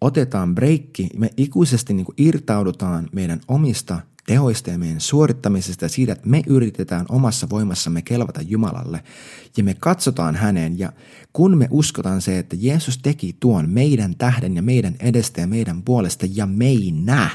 otetaan 0.00 0.54
breikki, 0.54 1.08
me 1.16 1.30
ikuisesti 1.36 1.94
niin 1.94 2.06
irtaudutaan 2.16 3.08
meidän 3.12 3.40
omista 3.48 4.00
tehoista 4.26 4.70
ja 4.70 4.78
meidän 4.78 5.00
suorittamisesta 5.00 5.84
ja 5.84 5.88
siitä, 5.88 6.12
että 6.12 6.28
me 6.28 6.42
yritetään 6.46 7.06
omassa 7.08 7.50
voimassamme 7.50 8.02
kelvata 8.02 8.40
Jumalalle 8.42 9.04
ja 9.56 9.64
me 9.64 9.74
katsotaan 9.74 10.34
häneen 10.34 10.78
ja 10.78 10.92
kun 11.32 11.58
me 11.58 11.68
uskotaan 11.70 12.20
se, 12.20 12.38
että 12.38 12.56
Jeesus 12.58 12.98
teki 12.98 13.36
tuon 13.40 13.70
meidän 13.70 14.14
tähden 14.16 14.56
ja 14.56 14.62
meidän 14.62 14.94
edestä 15.00 15.40
ja 15.40 15.46
meidän 15.46 15.82
puolesta 15.82 16.26
ja 16.34 16.46
meinä, 16.46 17.30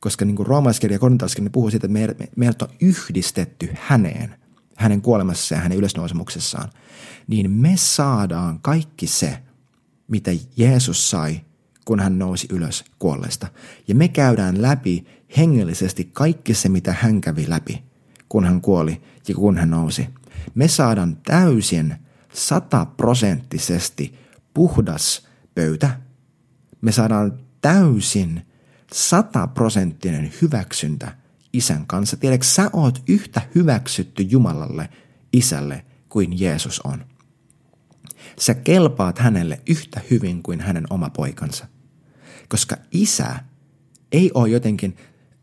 koska 0.00 0.24
niin 0.24 0.36
kuin 0.36 0.46
roomalaiskirja 0.46 0.94
ja 0.94 0.98
korintalaiskirja 0.98 1.50
puhuu 1.50 1.70
siitä, 1.70 1.86
että 1.86 1.92
meidät, 1.92 2.18
meidät 2.36 2.62
on 2.62 2.68
yhdistetty 2.80 3.68
häneen, 3.80 4.34
hänen 4.76 5.02
kuolemassaan 5.02 5.58
ja 5.58 5.62
hänen 5.62 5.78
ylösnousemuksessaan, 5.78 6.70
niin 7.26 7.50
me 7.50 7.72
saadaan 7.76 8.60
kaikki 8.60 9.06
se, 9.06 9.38
mitä 10.08 10.30
Jeesus 10.56 11.10
sai, 11.10 11.40
kun 11.84 12.00
hän 12.00 12.18
nousi 12.18 12.46
ylös 12.50 12.84
kuolleesta. 12.98 13.48
Ja 13.88 13.94
me 13.94 14.08
käydään 14.08 14.62
läpi 14.62 15.06
hengellisesti 15.36 16.10
kaikki 16.12 16.54
se, 16.54 16.68
mitä 16.68 16.92
hän 17.00 17.20
kävi 17.20 17.44
läpi, 17.48 17.84
kun 18.28 18.44
hän 18.44 18.60
kuoli 18.60 19.02
ja 19.28 19.34
kun 19.34 19.56
hän 19.56 19.70
nousi. 19.70 20.08
Me 20.54 20.68
saadaan 20.68 21.16
täysin 21.16 21.94
sataprosenttisesti 22.32 24.14
puhdas 24.54 25.26
pöytä. 25.54 26.00
Me 26.80 26.92
saadaan 26.92 27.38
täysin 27.60 28.46
sataprosenttinen 28.92 30.32
hyväksyntä 30.42 31.16
isän 31.52 31.86
kanssa. 31.86 32.16
Tiedätkö, 32.16 32.46
sä 32.46 32.70
oot 32.72 33.02
yhtä 33.08 33.42
hyväksytty 33.54 34.22
Jumalalle, 34.22 34.88
isälle, 35.32 35.84
kuin 36.08 36.40
Jeesus 36.40 36.80
on. 36.80 37.04
Sä 38.38 38.54
kelpaat 38.54 39.18
hänelle 39.18 39.60
yhtä 39.68 40.00
hyvin 40.10 40.42
kuin 40.42 40.60
hänen 40.60 40.84
oma 40.90 41.10
poikansa. 41.10 41.66
Koska 42.48 42.76
isä 42.92 43.36
ei 44.12 44.30
ole 44.34 44.48
jotenkin 44.48 44.96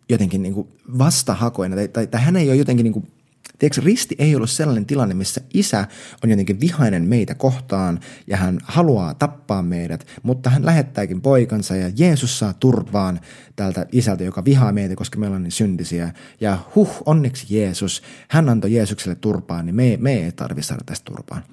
jotenkin 0.09 0.43
niin 0.43 0.67
vastahakoina 0.97 1.75
tai, 1.75 1.87
tai, 1.87 2.07
tai 2.07 2.21
hän 2.21 2.35
ei 2.35 2.49
ole 2.49 2.55
jotenkin 2.55 2.83
niin 2.83 2.93
kuin 2.93 3.11
Tiedätkö, 3.59 3.81
risti 3.85 4.15
ei 4.19 4.35
ollut 4.35 4.49
sellainen 4.49 4.85
tilanne, 4.85 5.15
missä 5.15 5.41
isä 5.53 5.87
on 6.23 6.29
jotenkin 6.29 6.59
vihainen 6.59 7.03
meitä 7.03 7.35
kohtaan 7.35 7.99
ja 8.27 8.37
hän 8.37 8.59
haluaa 8.63 9.13
tappaa 9.13 9.61
meidät, 9.61 10.07
mutta 10.23 10.49
hän 10.49 10.65
lähettääkin 10.65 11.21
poikansa 11.21 11.75
ja 11.75 11.91
Jeesus 11.95 12.39
saa 12.39 12.53
turpaan 12.53 13.19
tältä 13.55 13.85
isältä, 13.91 14.23
joka 14.23 14.45
vihaa 14.45 14.71
meitä, 14.71 14.95
koska 14.95 15.19
me 15.19 15.25
ollaan 15.25 15.43
niin 15.43 15.51
syntisiä. 15.51 16.13
Ja 16.41 16.57
huh, 16.75 17.03
onneksi 17.05 17.57
Jeesus, 17.57 18.03
hän 18.27 18.49
antoi 18.49 18.73
Jeesukselle 18.73 19.15
turpaan, 19.15 19.65
niin 19.65 19.75
me, 19.75 19.97
me 20.01 20.13
ei 20.13 20.31
tarvitse 20.31 20.67
saada 20.67 20.83
tästä 20.85 21.05
turpaan. 21.05 21.43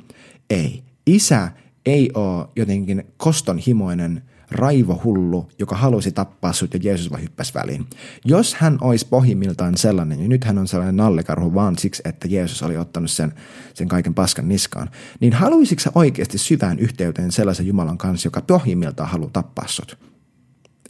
Ei. 0.51 0.83
Isä 1.07 1.51
ei 1.87 2.11
ole 2.15 2.49
jotenkin 2.57 3.05
kostonhimoinen 3.17 4.23
raivohullu, 4.51 5.49
joka 5.59 5.77
halusi 5.77 6.13
tappaa 6.13 6.53
sut 6.53 6.75
ja 6.75 6.81
Jeesus 6.83 7.11
vaan 7.11 7.23
hyppäsi 7.23 7.55
väliin. 7.55 7.87
Jos 8.25 8.55
hän 8.55 8.79
olisi 8.81 9.07
pohjimmiltaan 9.11 9.77
sellainen, 9.77 10.19
niin 10.19 10.29
nyt 10.29 10.45
hän 10.45 10.59
on 10.59 10.69
sellainen 10.69 10.97
nallekarhu 10.97 11.55
vaan 11.55 11.79
siksi, 11.79 12.03
että 12.05 12.29
Jeesus 12.29 12.63
oli 12.63 12.77
ottanut 12.77 13.11
sen, 13.11 13.33
sen 13.75 13.89
kaiken 13.89 14.15
paskan 14.15 14.49
niskaan, 14.49 14.91
niin 15.21 15.33
haluaisitko 15.33 15.83
sä 15.83 15.93
oikeasti 15.95 16.39
syvään 16.39 16.79
yhteyteen 16.79 17.33
sellaisen 17.33 17.67
Jumalan 17.67 17.99
kanssa, 17.99 18.27
joka 18.27 18.41
pohjimmiltaan 18.41 19.09
haluaa 19.09 19.31
tappaa 19.33 19.69
sut? 19.69 19.99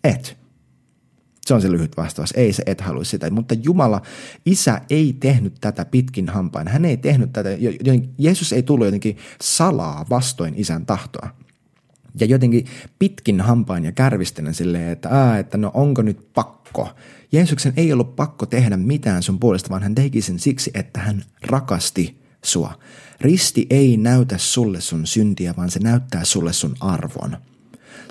Et. 0.05 0.41
Se 1.47 1.55
on 1.55 1.63
se 1.63 1.73
lyhyt 1.73 1.97
vastaus. 1.97 2.33
Ei 2.37 2.53
se 2.53 2.63
et 2.67 2.81
halua 2.81 3.05
sitä. 3.05 3.31
Mutta 3.31 3.55
Jumala, 3.63 4.03
isä 4.47 4.81
ei 4.91 5.17
tehnyt 5.21 5.55
tätä 5.61 5.85
pitkin 5.85 6.29
hampain. 6.29 6.69
Hän 6.69 6.85
ei 6.85 6.97
tehnyt 6.97 7.33
tätä, 7.33 7.49
Jeesus 8.19 8.53
ei 8.53 8.63
tullut 8.63 8.87
jotenkin 8.87 9.17
salaa 9.41 10.07
vastoin 10.11 10.55
isän 10.57 10.87
tahtoa 10.87 11.29
ja 12.21 12.27
jotenkin 12.27 12.67
pitkin 12.99 13.41
hampain 13.41 13.85
ja 13.85 13.93
kärvistelen 13.93 14.55
silleen, 14.55 14.89
että, 14.89 15.09
ää, 15.09 15.39
että 15.39 15.59
no 15.59 15.71
onko 15.75 16.03
nyt 16.03 16.33
pakko. 16.35 16.89
Jeesuksen 17.33 17.73
ei 17.77 17.93
ollut 17.93 18.17
pakko 18.17 18.47
tehdä 18.47 18.77
mitään 18.77 19.23
sun 19.23 19.41
puolesta, 19.41 19.71
vaan 19.71 19.83
hän 19.83 19.95
teki 19.95 20.23
sen 20.23 20.39
siksi, 20.39 20.71
että 20.75 21.01
hän 21.01 21.23
rakasti 21.43 22.21
sua. 22.45 22.79
Risti 23.21 23.67
ei 23.71 23.97
näytä 23.97 24.39
sulle 24.39 24.81
sun 24.81 25.07
syntiä, 25.07 25.55
vaan 25.57 25.71
se 25.71 25.81
näyttää 25.81 26.25
sulle 26.25 26.53
sun 26.53 26.77
arvon. 26.81 27.37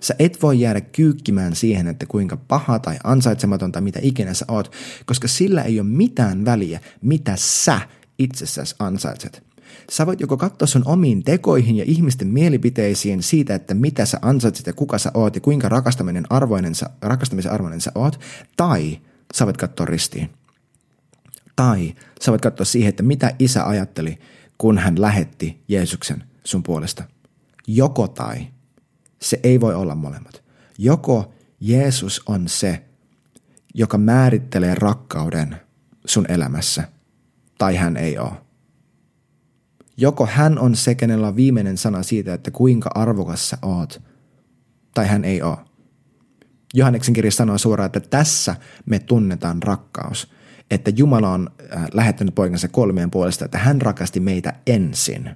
Sä 0.02 0.16
et 0.20 0.42
voi 0.42 0.60
jäädä 0.60 0.82
kyykkimään 0.82 1.56
siihen, 1.56 1.88
että 1.88 2.06
kuinka 2.06 2.38
paha 2.38 2.80
tai 2.80 2.98
ansaitsematon 3.04 3.72
tai 3.72 3.82
mitä 3.82 4.00
ikinä 4.04 4.34
sä 4.34 4.46
oot, 4.48 4.72
koska 5.06 5.28
sillä 5.28 5.64
ei 5.64 5.80
ole 5.80 5.88
mitään 5.88 6.46
väliä, 6.46 6.80
mitä 7.02 7.34
sä 7.36 7.82
itsessäsi 8.20 8.76
ansaitset. 8.80 9.44
Sä 9.92 10.06
voit 10.06 10.22
joko 10.22 10.38
katsoa 10.38 10.68
sun 10.68 10.84
omiin 10.86 11.24
tekoihin 11.24 11.76
ja 11.76 11.84
ihmisten 11.88 12.28
mielipiteisiin 12.28 13.24
siitä, 13.24 13.56
että 13.56 13.74
mitä 13.74 14.06
sä 14.06 14.20
ansaitset 14.22 14.68
ja 14.68 14.74
kuka 14.74 14.98
sä 14.98 15.12
oot 15.14 15.36
ja 15.36 15.42
kuinka 15.42 15.70
rakastaminen 15.70 16.26
arvoinen 16.30 16.76
sä, 16.76 16.90
rakastamisen 17.02 17.52
arvoinen 17.52 17.82
sä 17.82 17.92
oot, 17.96 18.20
tai 18.58 19.00
sä 19.34 19.46
voit 19.46 19.58
katsoa 19.58 19.86
ristiin. 19.86 20.30
Tai 21.56 21.96
sä 22.22 22.32
voit 22.32 22.42
katsoa 22.42 22.66
siihen, 22.66 22.90
että 22.90 23.04
mitä 23.04 23.36
isä 23.40 23.68
ajatteli, 23.68 24.20
kun 24.58 24.78
hän 24.78 25.02
lähetti 25.02 25.64
Jeesuksen 25.68 26.24
sun 26.44 26.64
puolesta. 26.64 27.04
Joko 27.68 28.08
tai. 28.08 28.48
Se 29.22 29.40
ei 29.44 29.62
voi 29.62 29.76
olla 29.76 29.96
molemmat. 29.96 30.44
Joko 30.78 31.34
Jeesus 31.60 32.22
on 32.26 32.48
se, 32.48 32.84
joka 33.74 33.98
määrittelee 33.98 34.76
rakkauden 34.76 35.56
sun 36.06 36.26
elämässä, 36.30 36.84
tai 37.58 37.76
hän 37.76 37.98
ei 37.98 38.18
ole. 38.18 38.49
Joko 40.02 40.26
hän 40.26 40.60
on 40.60 40.76
se, 40.76 40.96
kenellä 40.96 41.28
on 41.28 41.36
viimeinen 41.36 41.78
sana 41.78 42.04
siitä, 42.04 42.34
että 42.34 42.52
kuinka 42.52 42.90
arvokas 42.96 43.50
sä 43.50 43.58
oot, 43.62 44.02
tai 44.94 45.08
hän 45.08 45.26
ei 45.26 45.42
ole. 45.42 45.58
Johanneksen 46.74 47.14
kirja 47.14 47.32
sanoo 47.32 47.58
suoraan, 47.58 47.86
että 47.86 48.00
tässä 48.00 48.56
me 48.86 49.00
tunnetaan 49.00 49.64
rakkaus. 49.64 50.32
Että 50.72 50.92
Jumala 50.96 51.30
on 51.30 51.50
äh, 51.76 51.86
lähettänyt 51.94 52.36
poikansa 52.36 52.68
kolmeen 52.68 53.12
puolesta, 53.12 53.46
että 53.46 53.58
hän 53.58 53.82
rakasti 53.82 54.20
meitä 54.20 54.54
ensin. 54.68 55.30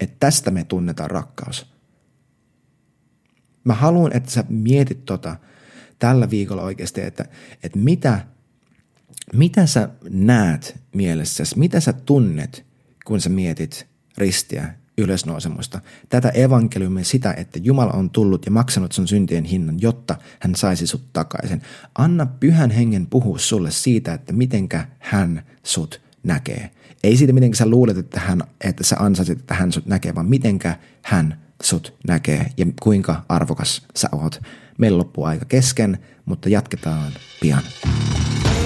Että 0.00 0.16
tästä 0.20 0.50
me 0.50 0.64
tunnetaan 0.64 1.10
rakkaus. 1.10 1.66
Mä 3.64 3.74
haluan, 3.74 4.16
että 4.16 4.30
sä 4.30 4.44
mietit 4.48 5.04
tota 5.04 5.36
tällä 5.98 6.30
viikolla 6.30 6.62
oikeasti, 6.62 7.00
että, 7.00 7.24
että 7.62 7.78
mitä, 7.78 8.26
mitä 9.32 9.66
sä 9.66 9.88
näet 10.10 10.80
mielessäsi, 10.94 11.58
mitä 11.58 11.80
sä 11.80 11.92
tunnet– 11.92 12.64
kun 13.04 13.20
sä 13.20 13.28
mietit 13.28 13.86
ristiä, 14.18 14.74
ylösnousemusta. 14.98 15.80
Tätä 16.08 16.28
evankeliumia 16.28 17.04
sitä, 17.04 17.34
että 17.36 17.58
Jumala 17.62 17.92
on 17.92 18.10
tullut 18.10 18.46
ja 18.46 18.52
maksanut 18.52 18.92
sun 18.92 19.08
syntien 19.08 19.44
hinnan, 19.44 19.80
jotta 19.80 20.16
hän 20.40 20.54
saisi 20.54 20.86
sut 20.86 21.12
takaisin. 21.12 21.62
Anna 21.98 22.26
pyhän 22.26 22.70
hengen 22.70 23.06
puhua 23.06 23.38
sulle 23.38 23.70
siitä, 23.70 24.14
että 24.14 24.32
mitenkä 24.32 24.86
hän 24.98 25.42
sut 25.62 26.00
näkee. 26.22 26.70
Ei 27.02 27.16
siitä, 27.16 27.32
miten 27.32 27.54
sä 27.54 27.66
luulet, 27.66 27.98
että, 27.98 28.20
hän, 28.20 28.42
että 28.60 28.84
sä 28.84 28.96
ansaisit, 28.98 29.38
että 29.38 29.54
hän 29.54 29.72
sut 29.72 29.86
näkee, 29.86 30.14
vaan 30.14 30.28
mitenkä 30.28 30.78
hän 31.02 31.40
sut 31.62 31.94
näkee 32.08 32.46
ja 32.56 32.66
kuinka 32.82 33.24
arvokas 33.28 33.86
sä 33.96 34.08
oot. 34.12 34.40
Meillä 34.78 34.98
loppuu 34.98 35.24
aika 35.24 35.44
kesken, 35.44 35.98
mutta 36.24 36.48
jatketaan 36.48 37.12
pian. 37.40 37.62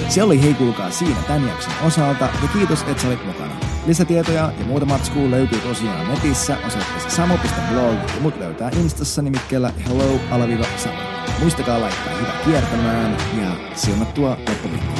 Se 0.08 0.22
oli 0.22 0.42
hei 0.42 0.54
kuulkaa 0.54 0.90
siinä 0.90 1.22
tämän 1.26 1.48
jakson 1.48 1.72
osalta 1.82 2.24
ja 2.42 2.48
kiitos, 2.52 2.82
että 2.82 3.02
sä 3.02 3.08
olit 3.08 3.26
mukana. 3.26 3.67
Lisätietoja 3.86 4.52
ja 4.58 4.64
muuta 4.66 4.86
matskua 4.86 5.30
löytyy 5.30 5.58
tosiaan 5.58 6.08
netissä 6.08 6.56
osoitteessa 6.66 7.10
samo.blog 7.10 7.94
ja 8.14 8.20
mut 8.20 8.38
löytää 8.38 8.70
Instassa 8.70 9.22
nimikkeellä 9.22 9.72
hello-samo. 9.88 10.96
Muistakaa 11.40 11.80
laittaa 11.80 12.16
hyvä 12.16 12.32
kiertämään 12.44 13.16
ja 13.42 13.50
siunattua 13.74 14.30
loppuviikkoa. 14.48 14.97